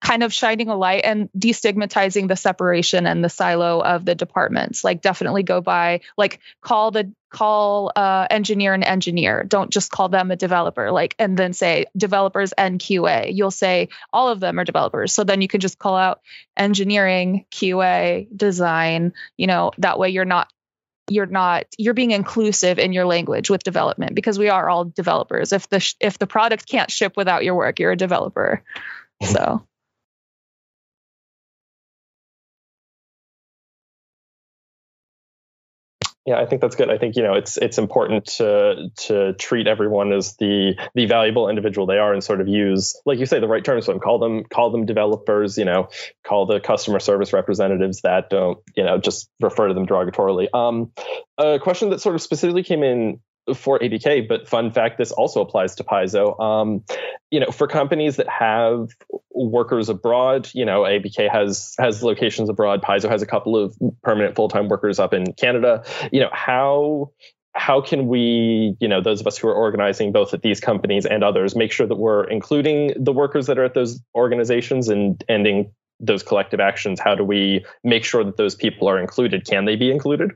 [0.00, 4.84] kind of shining a light and destigmatizing the separation and the silo of the departments.
[4.84, 9.44] Like definitely go by like call the call uh, engineer an engineer.
[9.44, 13.88] Don't just call them a developer like and then say developers and qa you'll say
[14.12, 15.12] all of them are developers.
[15.12, 16.20] So then you can just call out
[16.56, 20.50] engineering qa design you know that way you're not
[21.10, 25.52] you're not you're being inclusive in your language with development because we are all developers.
[25.52, 28.62] If the if the product can't ship without your work you're a developer.
[29.24, 29.66] So
[36.28, 36.90] Yeah, I think that's good.
[36.90, 41.48] I think you know it's it's important to to treat everyone as the the valuable
[41.48, 44.00] individual they are, and sort of use, like you say, the right terms for them.
[44.00, 45.56] Call them call them developers.
[45.56, 45.88] You know,
[46.24, 50.48] call the customer service representatives that don't you know just refer to them derogatorily.
[50.52, 50.92] Um,
[51.38, 53.20] a question that sort of specifically came in
[53.54, 56.38] for ABK, but fun fact, this also applies to Paizo.
[56.40, 56.84] Um,
[57.30, 58.88] you know, for companies that have
[59.30, 62.82] workers abroad, you know, ABK has has locations abroad.
[62.82, 65.84] Paizo has a couple of permanent full time workers up in Canada.
[66.12, 67.12] You know, how
[67.54, 71.04] how can we, you know, those of us who are organizing both at these companies
[71.06, 75.22] and others, make sure that we're including the workers that are at those organizations and
[75.28, 77.00] ending those collective actions?
[77.00, 79.46] How do we make sure that those people are included?
[79.46, 80.32] Can they be included?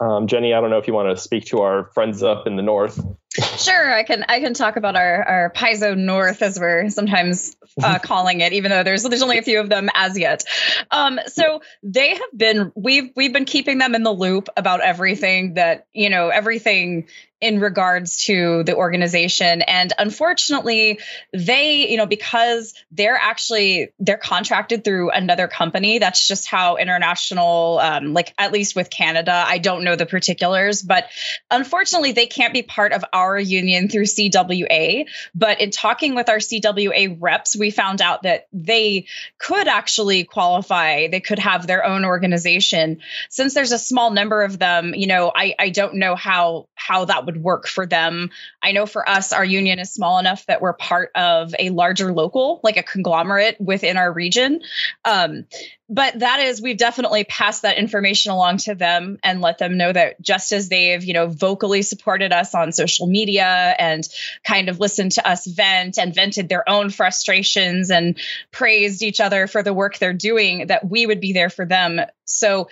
[0.00, 2.56] Um, Jenny, I don't know if you want to speak to our friends up in
[2.56, 2.98] the north.
[3.32, 4.24] Sure, I can.
[4.28, 8.70] I can talk about our our Paizo North, as we're sometimes uh, calling it, even
[8.70, 10.44] though there's there's only a few of them as yet.
[10.90, 15.54] Um, so they have been we've we've been keeping them in the loop about everything
[15.54, 17.06] that you know everything
[17.40, 20.98] in regards to the organization and unfortunately
[21.32, 27.78] they you know because they're actually they're contracted through another company that's just how international
[27.78, 31.06] um, like at least with canada i don't know the particulars but
[31.50, 36.38] unfortunately they can't be part of our union through cwa but in talking with our
[36.38, 39.06] cwa reps we found out that they
[39.38, 43.00] could actually qualify they could have their own organization
[43.30, 47.06] since there's a small number of them you know i i don't know how how
[47.06, 48.30] that would would work for them.
[48.62, 52.12] I know for us, our union is small enough that we're part of a larger
[52.12, 54.62] local, like a conglomerate within our region.
[55.04, 55.46] Um,
[55.92, 59.92] but that is, we've definitely passed that information along to them and let them know
[59.92, 63.44] that just as they've, you know, vocally supported us on social media
[63.76, 64.08] and
[64.46, 68.18] kind of listened to us vent and vented their own frustrations and
[68.52, 72.00] praised each other for the work they're doing, that we would be there for them.
[72.24, 72.68] So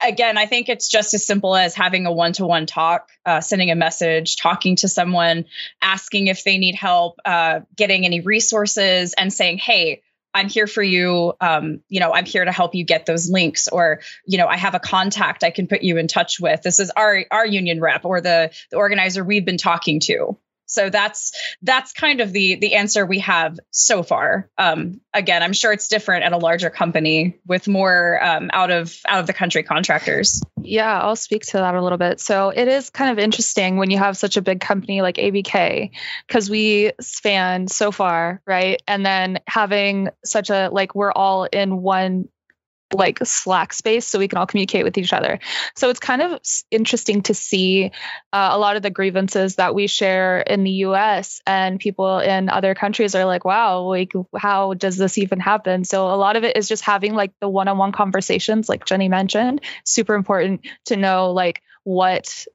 [0.00, 3.40] again, I think it's just as simple as having a one to one talk, uh,
[3.40, 5.44] sending a message, talking to someone,
[5.80, 10.02] asking if they need help, uh, getting any resources, and saying, hey,
[10.38, 11.34] I'm here for you.
[11.40, 14.56] Um, you know, I'm here to help you get those links, or you know, I
[14.56, 16.62] have a contact I can put you in touch with.
[16.62, 20.38] This is our our union rep or the the organizer we've been talking to.
[20.68, 24.50] So that's that's kind of the the answer we have so far.
[24.58, 28.94] Um, again, I'm sure it's different at a larger company with more um, out of
[29.08, 30.42] out of the country contractors.
[30.62, 32.20] Yeah, I'll speak to that a little bit.
[32.20, 35.90] So it is kind of interesting when you have such a big company like ABK
[36.26, 38.82] because we span so far, right?
[38.86, 42.28] And then having such a like we're all in one
[42.92, 45.38] like Slack space so we can all communicate with each other.
[45.76, 47.90] So it's kind of interesting to see
[48.32, 52.48] uh, a lot of the grievances that we share in the US and people in
[52.48, 55.84] other countries are like, wow, like how does this even happen?
[55.84, 58.84] So a lot of it is just having like the one on one conversations, like
[58.84, 62.46] Jenny mentioned, super important to know like what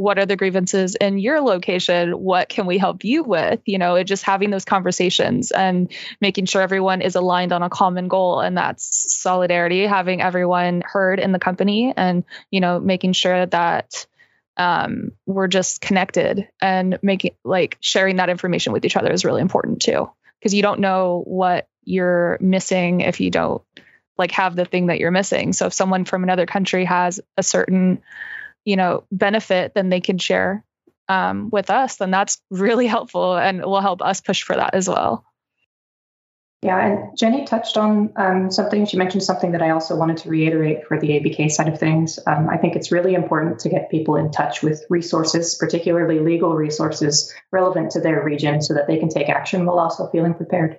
[0.00, 2.12] what are the grievances in your location?
[2.12, 3.60] What can we help you with?
[3.66, 8.08] You know just having those conversations and making sure everyone is aligned on a common
[8.08, 8.40] goal.
[8.40, 14.06] And that's solidarity having everyone heard in the company and you know making sure that
[14.56, 19.42] um, we're just connected and making like sharing that information with each other is really
[19.42, 20.10] important too.
[20.38, 23.62] Because you don't know what you're missing if you don't
[24.16, 25.52] like have the thing that you're missing.
[25.52, 28.02] So if someone from another country has a certain
[28.64, 30.64] you know benefit then they can share
[31.08, 34.88] um, with us then that's really helpful and will help us push for that as
[34.88, 35.24] well.
[36.62, 38.84] Yeah and jenny touched on um, something.
[38.84, 42.18] She mentioned something that i also wanted to reiterate for the abk side of things.
[42.26, 46.54] Um, i think it's really important to get people in touch with resources particularly legal
[46.54, 50.78] resources relevant to their region so that they can take action while also feeling prepared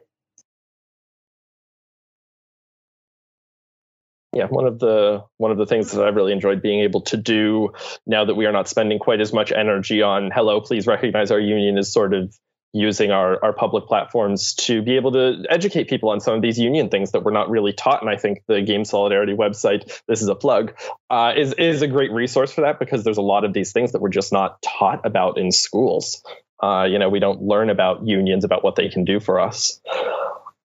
[4.33, 7.17] yeah one of the one of the things that i've really enjoyed being able to
[7.17, 7.71] do
[8.05, 11.39] now that we are not spending quite as much energy on hello please recognize our
[11.39, 12.33] union is sort of
[12.73, 16.57] using our, our public platforms to be able to educate people on some of these
[16.57, 18.01] union things that we're not really taught.
[18.01, 20.73] And i think the game solidarity website this is a plug
[21.09, 23.91] uh, is, is a great resource for that because there's a lot of these things
[23.91, 26.23] that we're just not taught about in schools.
[26.63, 29.81] Uh, you know we don't learn about unions about what they can do for us.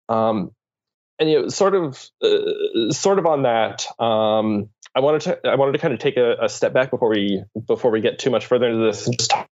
[0.09, 0.51] Um,
[1.25, 5.55] and you know, sort of, uh, sort of on that, um, I wanted to, I
[5.55, 8.31] wanted to kind of take a, a, step back before we, before we get too
[8.31, 9.49] much further into this, and just talk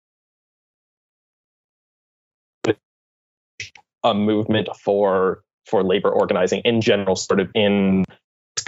[4.04, 8.04] a movement for for labor organizing in general, sort of in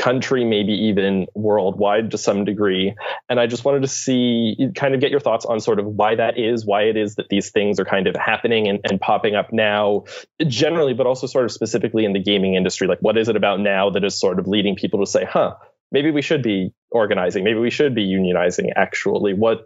[0.05, 2.95] country, maybe even worldwide to some degree.
[3.31, 6.15] And I just wanted to see, kind of get your thoughts on sort of why
[6.17, 9.35] that is, why it is that these things are kind of happening and, and popping
[9.35, 10.05] up now,
[10.47, 12.87] generally, but also sort of specifically in the gaming industry.
[12.87, 15.55] Like, what is it about now that is sort of leading people to say, huh,
[15.91, 19.33] maybe we should be organizing, maybe we should be unionizing actually?
[19.33, 19.65] What,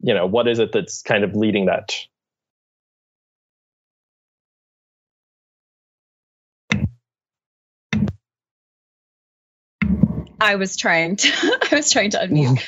[0.00, 1.94] you know, what is it that's kind of leading that
[10.40, 11.28] I was trying to
[11.72, 12.62] I was trying to unmute.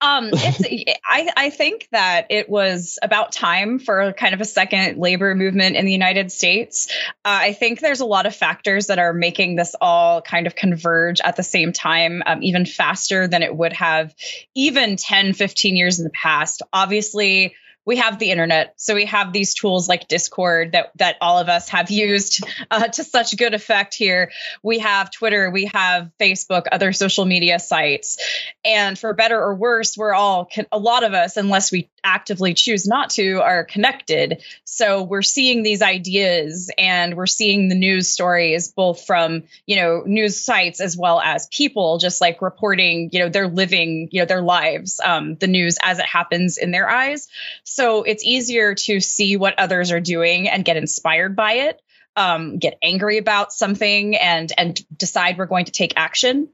[0.00, 4.98] Um, it's, I I think that it was about time for kind of a second
[4.98, 6.88] labor movement in the United States.
[7.24, 10.56] Uh, I think there's a lot of factors that are making this all kind of
[10.56, 14.14] converge at the same time, um, even faster than it would have
[14.54, 16.62] even 10, 15 years in the past.
[16.72, 17.54] Obviously,
[17.84, 21.48] we have the internet so we have these tools like discord that that all of
[21.48, 24.30] us have used uh, to such good effect here.
[24.62, 28.18] We have twitter we have facebook other social media sites
[28.64, 32.86] and for better or worse we're all a lot of us unless we actively choose
[32.86, 34.42] not to are connected.
[34.64, 40.02] So we're seeing these ideas and we're seeing the news stories both from you know
[40.06, 44.26] news sites as well as people just like reporting you know their living you know
[44.26, 47.28] their lives um, the news as it happens in their eyes
[47.70, 51.80] so it's easier to see what others are doing and get inspired by it,
[52.16, 56.48] um, get angry about something, and and decide we're going to take action.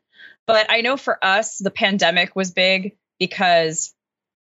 [0.46, 3.94] But I know for us, the pandemic was big because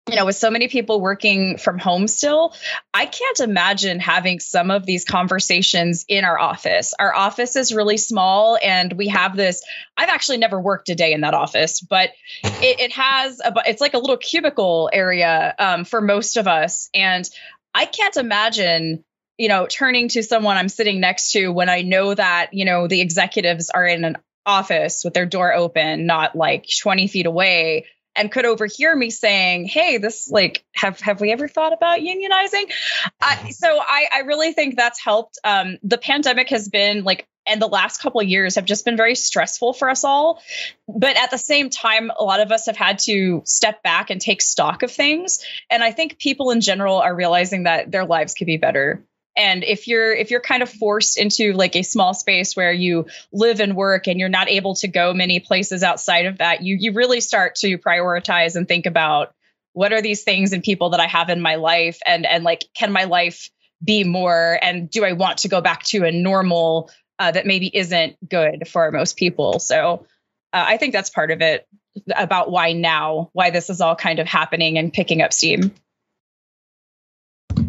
[0.09, 2.53] you know, with so many people working from home still,
[2.93, 6.93] I can't imagine having some of these conversations in our office.
[6.99, 9.63] Our office is really small, and we have this.
[9.95, 12.09] I've actually never worked a day in that office, but
[12.43, 16.89] it, it has a, it's like a little cubicle area um, for most of us.
[16.93, 17.27] And
[17.73, 19.05] I can't imagine
[19.37, 22.87] you know turning to someone i'm sitting next to when i know that you know
[22.87, 27.85] the executives are in an office with their door open not like 20 feet away
[28.15, 32.71] and could overhear me saying, "Hey, this like have have we ever thought about unionizing?"
[33.21, 35.39] Uh, so I I really think that's helped.
[35.43, 39.15] Um, the pandemic has been like and the last couple years have just been very
[39.15, 40.41] stressful for us all
[40.87, 44.21] but at the same time a lot of us have had to step back and
[44.21, 48.33] take stock of things and i think people in general are realizing that their lives
[48.33, 49.03] could be better
[49.35, 53.07] and if you're if you're kind of forced into like a small space where you
[53.31, 56.77] live and work and you're not able to go many places outside of that you
[56.79, 59.33] you really start to prioritize and think about
[59.73, 62.63] what are these things and people that i have in my life and and like
[62.75, 63.49] can my life
[63.83, 64.57] be more?
[64.61, 66.89] And do i want to go back to a normal
[67.19, 69.59] uh, that maybe isn't good for most people?
[69.59, 70.05] So
[70.53, 71.67] uh, i think that's part of it
[72.15, 75.73] about why now why this is all kind of happening and picking up steam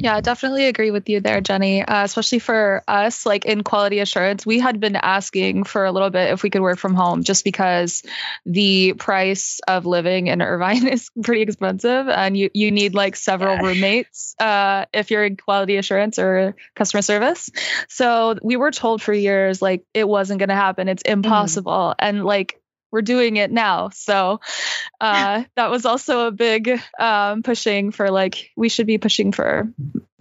[0.05, 1.83] yeah, definitely agree with you there, Jenny.
[1.83, 6.11] Uh, especially for us, like in quality assurance, we had been asking for a little
[6.11, 8.03] bit if we could work from home just because
[8.45, 13.55] the price of living in Irvine is pretty expensive and you, you need like several
[13.55, 13.63] yeah.
[13.63, 17.51] roommates uh, if you're in quality assurance or customer service.
[17.89, 20.87] So we were told for years like it wasn't going to happen.
[20.89, 21.13] It's mm-hmm.
[21.13, 21.95] impossible.
[21.95, 21.95] Mm.
[21.99, 22.61] And like
[22.95, 23.89] we're doing it now.
[23.89, 24.41] So
[25.01, 29.69] uh, that was also a big um, pushing for like we should be pushing for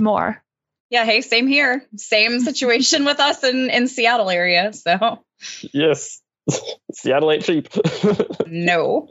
[0.01, 0.41] more.
[0.89, 1.05] Yeah.
[1.05, 1.85] Hey, same here.
[1.95, 4.73] Same situation with us in in Seattle area.
[4.73, 5.23] So
[5.71, 6.19] yes,
[6.93, 7.69] Seattle ain't cheap.
[8.47, 9.09] no.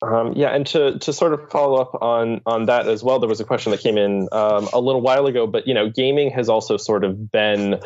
[0.00, 3.28] Um, yeah, and to to sort of follow up on on that as well, there
[3.28, 6.30] was a question that came in um, a little while ago, but you know, gaming
[6.30, 7.80] has also sort of been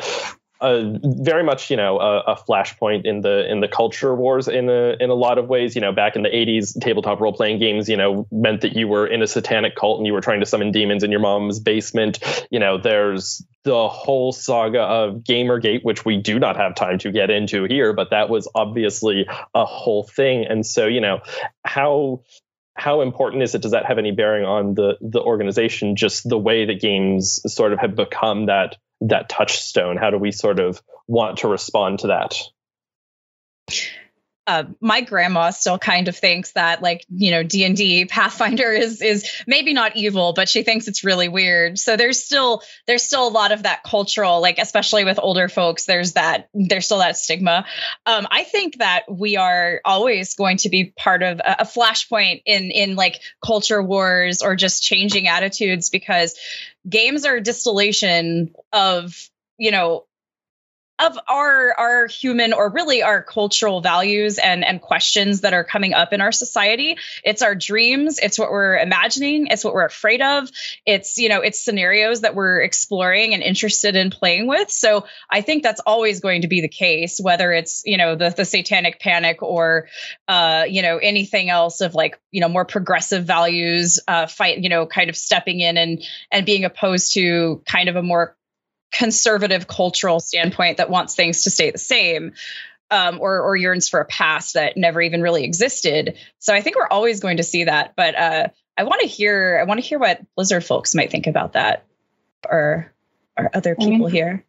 [0.63, 4.69] a, very much you know a, a, flashpoint in the in the culture wars in
[4.69, 5.75] a in a lot of ways.
[5.75, 8.87] You know, back in the '80s, tabletop role playing games you know meant that you
[8.87, 11.59] were in a satanic cult and you were trying to summon demons in your mom's
[11.59, 12.19] basement.
[12.49, 17.11] You know, there's the whole saga of Gamergate, which we do not have time to
[17.11, 20.45] get into here, but that was obviously a whole thing.
[20.45, 21.21] And so, you know,
[21.63, 22.23] how
[22.75, 23.61] how important is it?
[23.61, 25.95] Does that have any bearing on the the organization?
[25.95, 28.77] Just the way that games sort of have become that
[29.09, 29.97] that touchstone?
[29.97, 32.35] How do we sort of want to respond to that?
[34.45, 39.29] Uh, my grandma still kind of thinks that like you know d&d pathfinder is is
[39.47, 41.79] maybe not evil but she thinks it's really weird.
[41.79, 45.85] So there's still there's still a lot of that cultural like especially with older folks
[45.85, 47.65] there's that there's still that stigma.
[48.05, 52.41] Um, i think that we are always going to be part of a, a flashpoint
[52.45, 56.37] in in like culture wars or just changing attitudes because
[56.87, 60.05] games are distillation of you know
[61.03, 65.93] of our our human or really our cultural values and and questions that are coming
[65.93, 66.97] up in our society.
[67.23, 68.19] It's our dreams.
[68.19, 69.47] It's what we're imagining.
[69.47, 70.49] It's what we're afraid of.
[70.85, 74.69] It's you know it's scenarios that we're exploring and interested in playing with.
[74.69, 78.29] So i think that's always going to be the case whether it's you know the
[78.29, 79.87] the satanic panic or
[80.27, 84.69] uh you know anything else of like you know more progressive values uh fight you
[84.69, 88.35] know kind of stepping in and and being opposed to kind of a more
[88.93, 92.33] conservative cultural standpoint that wants things to stay the same
[92.91, 96.15] um, or, or yearns for a past that never even really existed.
[96.37, 97.93] So I think we're always going to see that.
[97.95, 98.47] But uh,
[98.77, 101.85] I want to hear I want to hear what Blizzard folks might think about that,
[102.47, 102.93] or
[103.35, 104.45] our other people I mean, here?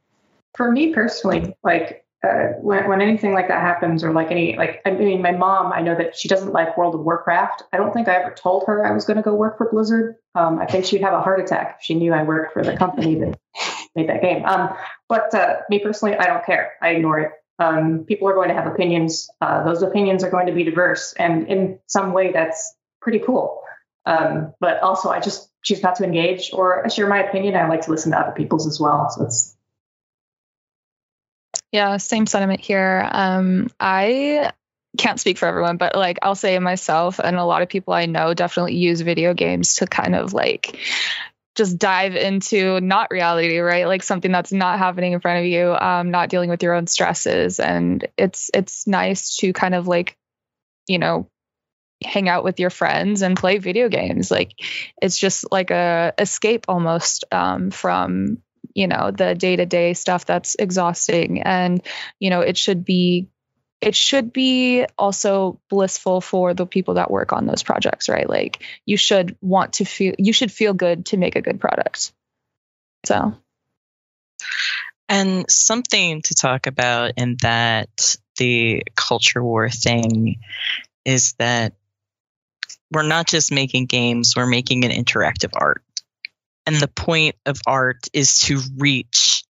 [0.56, 4.82] For me personally, like uh, when, when anything like that happens, or like any like
[4.84, 7.62] I mean, my mom, I know that she doesn't like World of Warcraft.
[7.72, 10.16] I don't think I ever told her I was going to go work for Blizzard.
[10.34, 12.76] Um, I think she'd have a heart attack if she knew I worked for the
[12.76, 13.38] company that
[13.94, 14.44] made that game.
[14.44, 14.74] Um,
[15.08, 16.72] but uh, me personally, I don't care.
[16.82, 17.32] I ignore it.
[17.58, 19.28] Um, people are going to have opinions.
[19.40, 23.62] Uh, those opinions are going to be diverse, and in some way, that's pretty cool.
[24.06, 27.54] Um, but also, I just choose not to engage or share my opinion.
[27.56, 29.08] I like to listen to other people's as well.
[29.10, 29.56] So it's
[31.74, 33.08] yeah, same sentiment here.
[33.10, 34.52] Um, I
[34.96, 38.06] can't speak for everyone, but like I'll say myself and a lot of people I
[38.06, 40.78] know definitely use video games to kind of like
[41.54, 43.86] just dive into not reality, right?
[43.86, 46.86] Like something that's not happening in front of you, um, not dealing with your own
[46.86, 47.60] stresses.
[47.60, 50.16] And it's it's nice to kind of like,
[50.88, 51.28] you know,
[52.02, 54.30] hang out with your friends and play video games.
[54.30, 54.52] Like
[55.00, 58.38] it's just like a escape almost um, from
[58.74, 61.42] you know the day to day stuff that's exhausting.
[61.42, 61.82] And
[62.18, 63.28] you know it should be
[63.80, 68.28] it should be also blissful for the people that work on those projects, right?
[68.28, 72.12] Like you should want to feel you should feel good to make a good product.
[73.04, 73.34] So
[75.08, 80.36] and something to talk about in that the culture war thing
[81.04, 81.74] is that
[82.90, 85.82] we're not just making games, we're making an interactive art.
[86.66, 89.43] And the point of art is to reach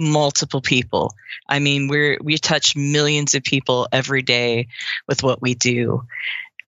[0.00, 1.14] multiple people.
[1.48, 4.68] I mean, we're we touch millions of people every day
[5.06, 6.04] with what we do.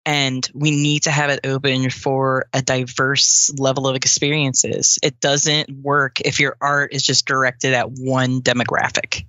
[0.07, 4.99] And we need to have it open for a diverse level of experiences.
[5.02, 9.26] It doesn't work if your art is just directed at one demographic.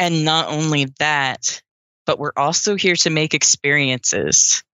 [0.00, 1.62] And not only that,
[2.06, 4.64] but we're also here to make experiences.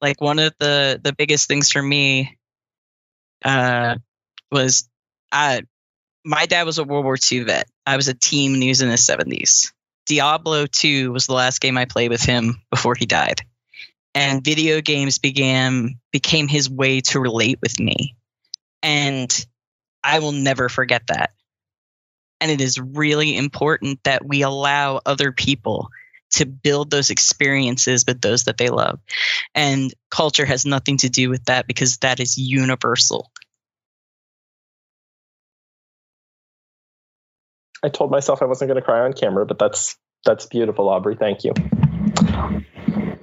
[0.00, 2.38] Like one of the the biggest things for me
[3.44, 3.96] uh,
[4.52, 4.88] was
[5.32, 5.62] I
[6.24, 7.68] my dad was a World War II vet.
[7.86, 9.72] I was a teen when he was in his 70s.
[10.06, 13.42] Diablo 2 was the last game I played with him before he died.
[14.14, 18.16] And video games began became his way to relate with me.
[18.82, 19.46] And
[20.02, 21.30] I will never forget that.
[22.40, 25.88] And it is really important that we allow other people
[26.32, 29.00] to build those experiences with those that they love.
[29.54, 33.30] And culture has nothing to do with that because that is universal.
[37.84, 41.16] I told myself I wasn't going to cry on camera, but that's that's beautiful, Aubrey.
[41.16, 41.52] Thank you.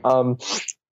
[0.04, 0.38] Um,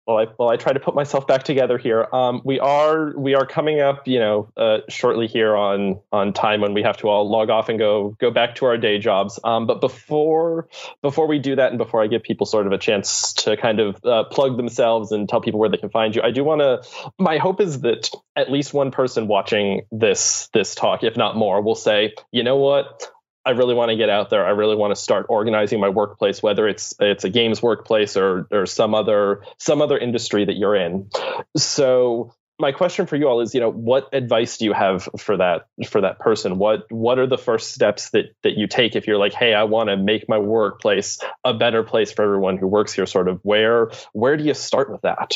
[0.06, 2.06] well, I well I try to put myself back together here.
[2.12, 6.60] Um, we are we are coming up, you know, uh, shortly here on on time
[6.60, 9.40] when we have to all log off and go go back to our day jobs.
[9.42, 10.68] Um, but before
[11.00, 13.80] before we do that, and before I give people sort of a chance to kind
[13.80, 16.60] of uh, plug themselves and tell people where they can find you, I do want
[16.60, 17.10] to.
[17.18, 21.62] My hope is that at least one person watching this this talk, if not more,
[21.62, 23.10] will say, you know what,
[23.44, 24.44] I really want to get out there.
[24.44, 28.46] I really want to start organizing my workplace, whether it's it's a games workplace or
[28.50, 31.10] or some other some other industry that you're in.
[31.56, 35.36] So my question for you all is, you know, what advice do you have for
[35.36, 36.58] that for that person?
[36.58, 39.64] What what are the first steps that that you take if you're like, hey, I
[39.64, 43.06] want to make my workplace a better place for everyone who works here?
[43.06, 45.34] Sort of where where do you start with that?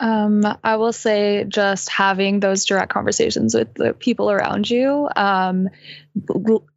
[0.00, 5.08] Um, I will say just having those direct conversations with the people around you.
[5.14, 5.68] Um,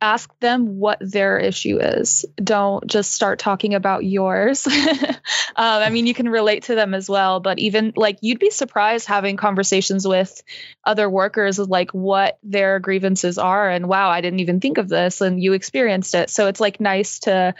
[0.02, 2.26] ask them what their issue is.
[2.42, 4.68] Don't just start talking about yours.
[4.68, 5.14] um,
[5.56, 9.08] I mean, you can relate to them as well, but even like you'd be surprised
[9.08, 10.44] having conversations with
[10.84, 13.70] other workers of like what their grievances are.
[13.70, 16.30] And wow, I didn't even think of this, and you experienced it.
[16.30, 17.56] So it's like nice to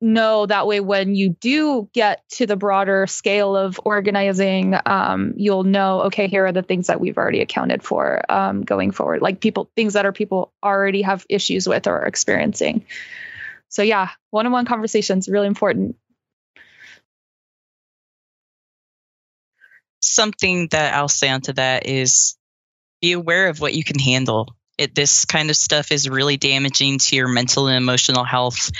[0.00, 5.64] know that way when you do get to the broader scale of organizing um, you'll
[5.64, 9.22] know okay here are the things that we've already accounted for um, going forward.
[9.22, 12.86] Like people things that are people already have issues with or experiencing.
[13.68, 15.96] So yeah one-on-one conversations really important.
[20.00, 22.36] Something that i'll say onto that is
[23.00, 26.98] be aware of what you can handle it, this kind of stuff is really damaging
[26.98, 28.70] to your mental and emotional health.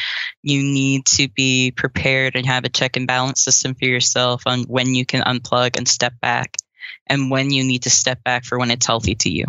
[0.42, 4.62] You need to be prepared and have a check and balance system for yourself on
[4.62, 6.56] when you can unplug and step back
[7.08, 9.46] and when you need to step back for when it's healthy to you.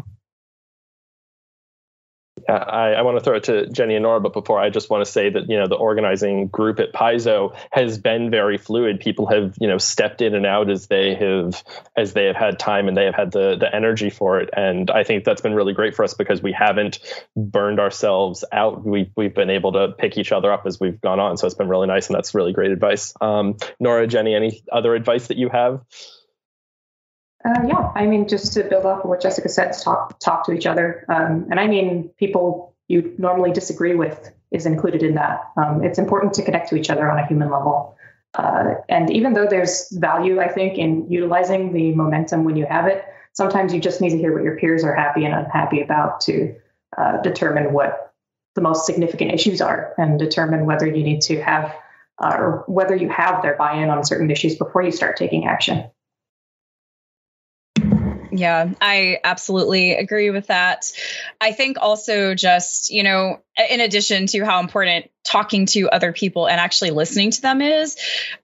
[2.51, 5.05] I, I want to throw it to Jenny and Nora, but before I just want
[5.05, 8.99] to say that you know the organizing group at Paizo has been very fluid.
[8.99, 11.63] People have you know stepped in and out as they have
[11.95, 14.49] as they have had time and they have had the the energy for it.
[14.55, 16.99] And I think that's been really great for us because we haven't
[17.35, 18.85] burned ourselves out.
[18.85, 21.37] We we've been able to pick each other up as we've gone on.
[21.37, 23.13] So it's been really nice, and that's really great advice.
[23.21, 25.81] Um, Nora, Jenny, any other advice that you have?
[27.45, 30.51] Uh, yeah, I mean, just to build off of what Jessica said, talk talk to
[30.51, 35.41] each other, um, and I mean, people you normally disagree with is included in that.
[35.55, 37.95] Um, it's important to connect to each other on a human level,
[38.33, 42.87] uh, and even though there's value, I think, in utilizing the momentum when you have
[42.87, 46.21] it, sometimes you just need to hear what your peers are happy and unhappy about
[46.21, 46.55] to
[46.97, 48.13] uh, determine what
[48.55, 51.73] the most significant issues are and determine whether you need to have
[52.19, 55.89] or whether you have their buy-in on certain issues before you start taking action.
[58.31, 60.91] Yeah, I absolutely agree with that.
[61.41, 66.47] I think also just, you know, in addition to how important talking to other people
[66.47, 67.97] and actually listening to them is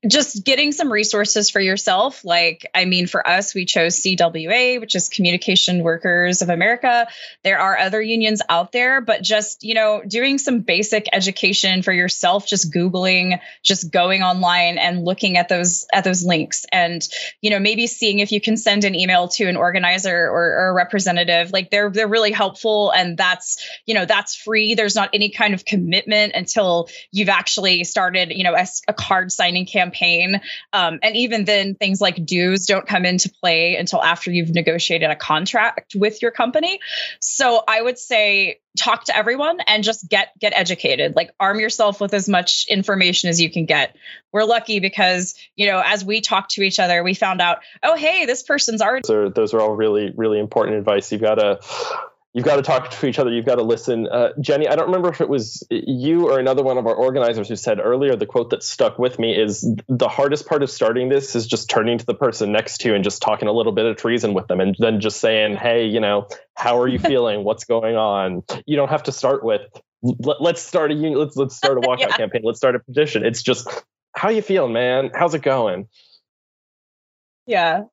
[0.06, 2.24] just getting some resources for yourself.
[2.24, 7.08] Like i mean for us we chose cwa which is communication workers of america.
[7.44, 11.94] There are other unions out there but just you know doing some basic education for
[11.94, 16.66] yourself just googling just going online and looking at those at those links.
[16.72, 17.08] And
[17.42, 20.70] you know maybe seeing if you can send an email to an organizer or, or
[20.70, 21.52] a representative.
[21.52, 24.76] Like they're they're really helpful and that's you know that's free.
[24.76, 29.32] There's not any kind of commitment until you've actually started, you know, a, a card
[29.32, 30.41] signing campaign.
[30.73, 35.10] Um, and even then, things like dues don't come into play until after you've negotiated
[35.10, 36.80] a contract with your company.
[37.19, 42.02] So I would say talk to everyone and just get get educated like arm yourself
[42.02, 43.95] with as much information as you can get
[44.32, 47.95] we're lucky because you know as we talk to each other we found out oh
[47.95, 51.36] hey this person's already those are, those are all really really important advice you've got
[51.36, 51.60] to
[52.36, 54.07] you've got to talk to each other you've got to listen.
[54.07, 57.48] Uh, jenny i don't remember if it was you or another one of our organizers
[57.48, 61.10] who said earlier the quote that stuck with me is the hardest part of starting
[61.10, 63.72] this is just turning to the person next to you and just talking a little
[63.72, 66.99] bit of treason with them and then just saying hey you know how are you
[67.06, 67.44] feeling?
[67.44, 69.62] What's going on you don't have to start with
[70.03, 72.18] let, us start a union let's let's start a walkout yeah.
[72.18, 73.26] campaign let's start a petition.
[73.26, 73.68] It's just
[74.14, 75.12] how you feeling man?
[75.14, 75.88] How's it going?
[77.48, 77.84] Yeah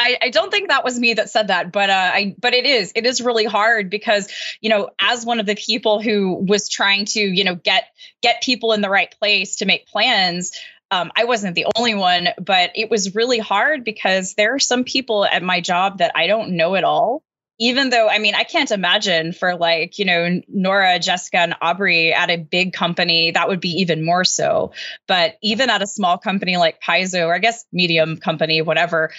[0.00, 2.64] I, I, don't think that was me that said that, but uh, I but it
[2.64, 4.32] is it is really hard because
[4.62, 7.84] you know as one of the people who was trying to you know get
[8.22, 10.52] get people in the right place to make plans.
[10.90, 14.84] Um, I wasn't the only one, but it was really hard because there are some
[14.84, 17.22] people at my job that I don't know at all.
[17.60, 22.12] Even though, I mean, I can't imagine for like, you know, Nora, Jessica, and Aubrey
[22.14, 24.72] at a big company, that would be even more so.
[25.06, 29.10] But even at a small company like Paizo, or I guess medium company, whatever,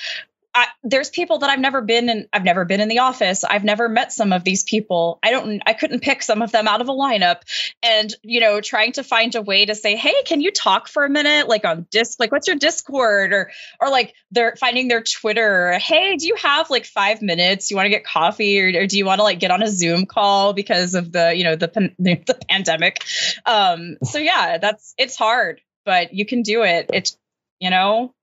[0.54, 2.28] I, there's people that I've never been in.
[2.34, 3.44] I've never been in the office.
[3.46, 5.18] I've never met some of these people.
[5.24, 5.62] I don't.
[5.66, 7.42] I couldn't pick some of them out of a lineup.
[7.82, 11.06] And you know, trying to find a way to say, "Hey, can you talk for
[11.06, 15.02] a minute?" Like on disc, like what's your Discord, or or like they're finding their
[15.02, 15.80] Twitter.
[15.80, 17.72] Hey, do you have like five minutes?
[17.72, 19.70] You want to get coffee, or, or do you want to like get on a
[19.70, 21.68] Zoom call because of the you know the
[21.98, 23.04] the, the pandemic?
[23.46, 26.90] Um, so yeah, that's it's hard, but you can do it.
[26.92, 27.18] It's
[27.62, 28.14] you know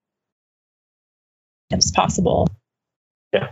[1.73, 2.49] as possible.
[3.32, 3.51] Yeah.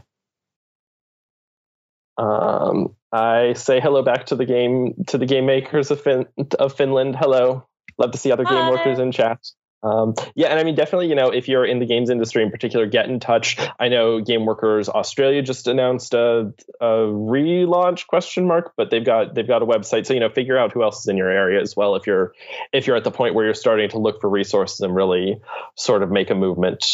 [2.18, 6.26] Um, I say hello back to the game to the game makers of fin-
[6.58, 7.16] of Finland.
[7.16, 7.66] Hello,
[7.98, 8.54] love to see other Hi.
[8.54, 9.38] game workers in chat.
[9.82, 12.50] Um, yeah, and I mean, definitely, you know, if you're in the games industry in
[12.50, 13.56] particular, get in touch.
[13.78, 19.34] I know Game Workers Australia just announced a, a relaunch question mark, but they've got
[19.34, 21.60] they've got a website, so you know, figure out who else is in your area
[21.60, 21.94] as well.
[21.94, 22.32] If you're
[22.72, 25.40] if you're at the point where you're starting to look for resources and really
[25.76, 26.84] sort of make a movement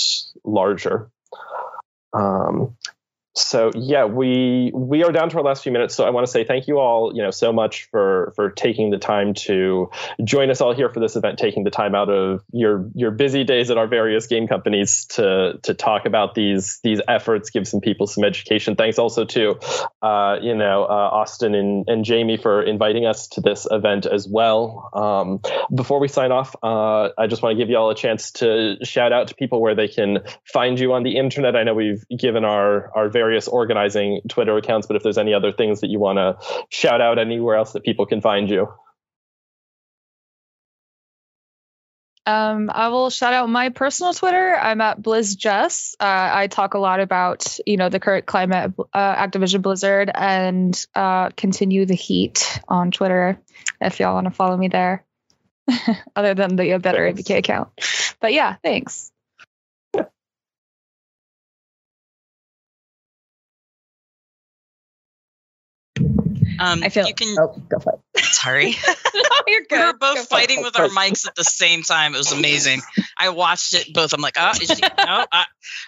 [0.45, 1.11] larger.
[2.13, 2.77] Um,
[3.35, 5.95] so yeah, we we are down to our last few minutes.
[5.95, 8.91] So I want to say thank you all, you know, so much for for taking
[8.91, 9.91] the time to
[10.23, 13.45] join us all here for this event, taking the time out of your your busy
[13.45, 17.81] days at our various game companies to to talk about these these efforts, give some
[17.81, 18.77] people some education.
[18.77, 19.59] Thanks also to
[20.03, 24.29] uh, you know uh, Austin and, and Jamie for inviting us to this event as
[24.29, 24.91] well.
[24.93, 25.41] Um,
[25.75, 28.77] before we sign off, uh, I just want to give you all a chance to
[28.85, 31.57] shout out to people where they can find you on the internet.
[31.57, 35.53] I know we've given our our various organizing Twitter accounts, but if there's any other
[35.53, 38.67] things that you want to shout out anywhere else that people can find you.
[42.27, 44.57] Um, I will shout out my personal Twitter.
[44.57, 45.95] I'm at BlizzJess.
[46.01, 50.75] Uh, I talk a lot about you know the current climate, uh, Activision Blizzard, and
[50.95, 53.41] uh, continue the heat on Twitter.
[53.81, 55.05] If y'all want to follow me there,
[56.17, 57.69] other than the better ABK account.
[58.21, 59.12] But yeah, thanks.
[66.59, 67.07] Um, I feel.
[67.07, 67.37] You can.
[67.39, 68.25] Oh, go for it.
[68.25, 68.77] Sorry.
[69.15, 69.79] no, you're good.
[69.79, 70.65] We were both Go fighting it.
[70.65, 72.15] with our mics at the same time.
[72.15, 72.83] It was amazing.
[73.17, 74.13] I watched it both.
[74.13, 74.81] I'm like, ah, is she?
[74.81, 75.47] No, ah.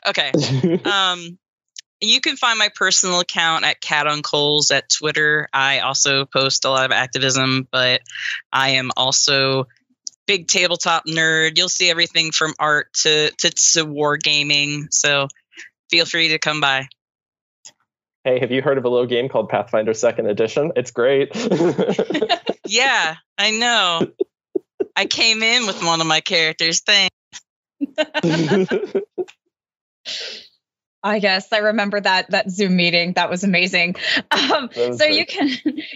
[0.08, 0.32] okay.
[0.84, 1.38] Um,
[2.00, 5.48] you can find my personal account at Cat on Coals at Twitter.
[5.52, 8.02] I also post a lot of activism, but
[8.52, 9.68] I am also
[10.26, 11.56] big tabletop nerd.
[11.56, 14.88] You'll see everything from art to to, to war gaming.
[14.90, 15.28] So
[15.90, 16.88] feel free to come by.
[18.24, 20.72] Hey, have you heard of a little game called Pathfinder Second Edition?
[20.76, 21.30] It's great.
[22.66, 24.06] yeah, I know.
[24.96, 26.80] I came in with one of my characters.
[26.80, 27.14] Thanks.
[31.02, 33.12] I guess I remember that that Zoom meeting.
[33.12, 33.96] That was amazing.
[34.30, 35.18] Um, was so great.
[35.18, 35.50] you can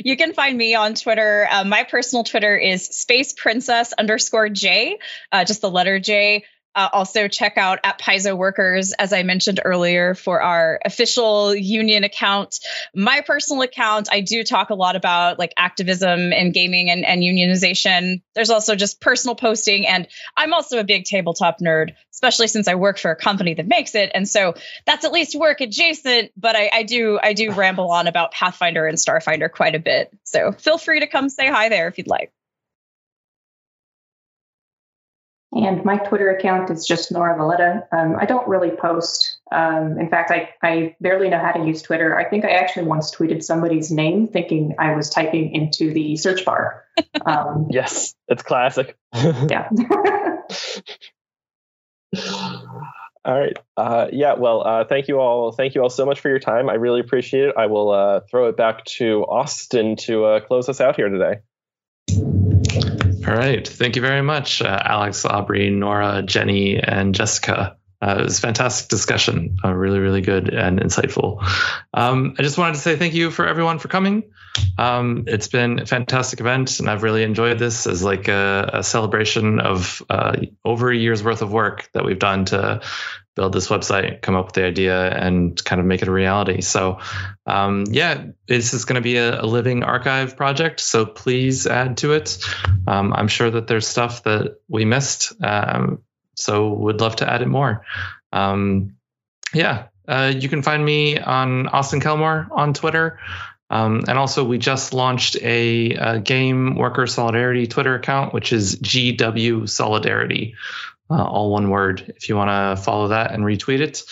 [0.05, 1.49] you can find me on Twitter.
[1.51, 4.99] Uh, my personal Twitter is space princess underscore J,
[5.33, 6.45] uh, just the letter J.
[6.75, 12.05] Uh, also, check out at Paizo Workers, as I mentioned earlier, for our official union
[12.05, 12.57] account.
[12.95, 17.23] My personal account, I do talk a lot about like activism and gaming and, and
[17.23, 18.23] unionization.
[18.35, 22.77] There's also just personal posting, and I'm also a big tabletop nerd, especially since I
[22.77, 24.55] work for a company that makes it, and so
[24.87, 26.31] that's at least work adjacent.
[26.37, 30.17] But I, I do I do ramble on about Pathfinder and Starfinder quite a bit.
[30.25, 32.31] So feel free to come say hi there if you'd like.
[35.53, 37.87] And my Twitter account is just Nora Valletta.
[37.91, 39.39] Um, I don't really post.
[39.51, 42.19] Um, in fact, I, I barely know how to use Twitter.
[42.19, 46.45] I think I actually once tweeted somebody's name thinking I was typing into the search
[46.45, 46.85] bar.
[47.25, 48.99] Um, yes, it's classic.
[49.15, 49.71] yeah.
[53.25, 53.57] all right.
[53.75, 54.35] Uh, yeah.
[54.35, 55.53] Well, uh, thank you all.
[55.53, 56.69] Thank you all so much for your time.
[56.69, 57.55] I really appreciate it.
[57.57, 62.48] I will uh, throw it back to Austin to uh, close us out here today.
[63.29, 63.69] All right.
[63.69, 67.77] Thank you very much, uh, Alex, Aubrey, Nora, Jenny, and Jessica.
[68.01, 71.43] Uh, it was a fantastic discussion, uh, really, really good and insightful.
[71.93, 74.31] Um, I just wanted to say thank you for everyone for coming.
[74.77, 78.83] Um, it's been a fantastic event, and I've really enjoyed this as like a, a
[78.85, 82.83] celebration of uh, over a year's worth of work that we've done to
[83.35, 86.61] build this website, come up with the idea, and kind of make it a reality.
[86.61, 86.99] So,
[87.47, 90.81] um, yeah, this is going to be a, a, living archive project.
[90.81, 92.45] So please add to it.
[92.89, 95.35] Um, I'm sure that there's stuff that we missed.
[95.41, 96.03] Um,
[96.39, 97.85] so would love to add it more.
[98.33, 98.97] Um,
[99.53, 103.19] yeah, uh, you can find me on Austin Kelmore on Twitter.
[103.71, 108.77] Um, and also, we just launched a, a, game worker solidarity Twitter account, which is
[108.77, 110.55] GW Solidarity
[111.11, 112.15] uh, all one word.
[112.17, 114.03] If you want to follow that and retweet it,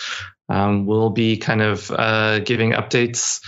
[0.49, 3.41] um, we'll be kind of uh, giving updates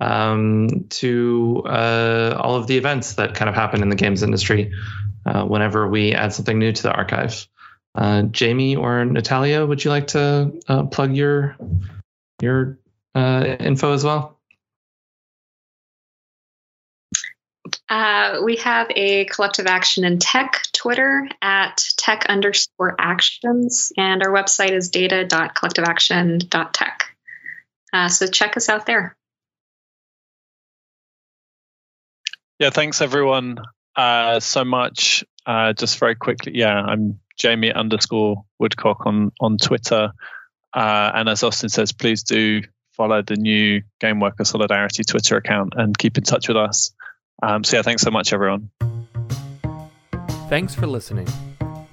[0.00, 4.72] um, to uh, all of the events that kind of happen in the games industry
[5.26, 7.46] uh, whenever we add something new to the archive.
[7.94, 11.56] Uh, Jamie or Natalia, would you like to uh, plug your
[12.40, 12.78] your
[13.14, 14.40] info as well?
[17.88, 24.32] Uh, we have a collective action in tech Twitter at tech underscore actions, and our
[24.32, 27.16] website is data.collectiveaction.tech.
[27.92, 29.16] Uh, so check us out there.
[32.58, 33.58] Yeah, thanks everyone
[33.96, 35.24] uh, so much.
[35.46, 40.12] Uh, just very quickly, yeah, I'm Jamie underscore Woodcock on on Twitter,
[40.74, 42.62] uh, and as Austin says, please do
[42.92, 46.92] follow the new Game Worker Solidarity Twitter account and keep in touch with us.
[47.42, 48.68] Um, so, yeah, thanks so much, everyone.
[50.50, 51.28] Thanks for listening.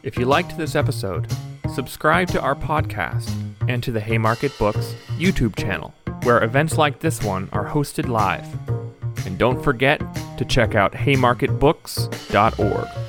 [0.04, 1.32] If you liked this episode,
[1.74, 3.32] subscribe to our podcast
[3.70, 5.94] and to the Haymarket Books YouTube channel,
[6.24, 8.46] where events like this one are hosted live.
[9.26, 10.02] And don't forget
[10.38, 13.07] to check out haymarketbooks.org.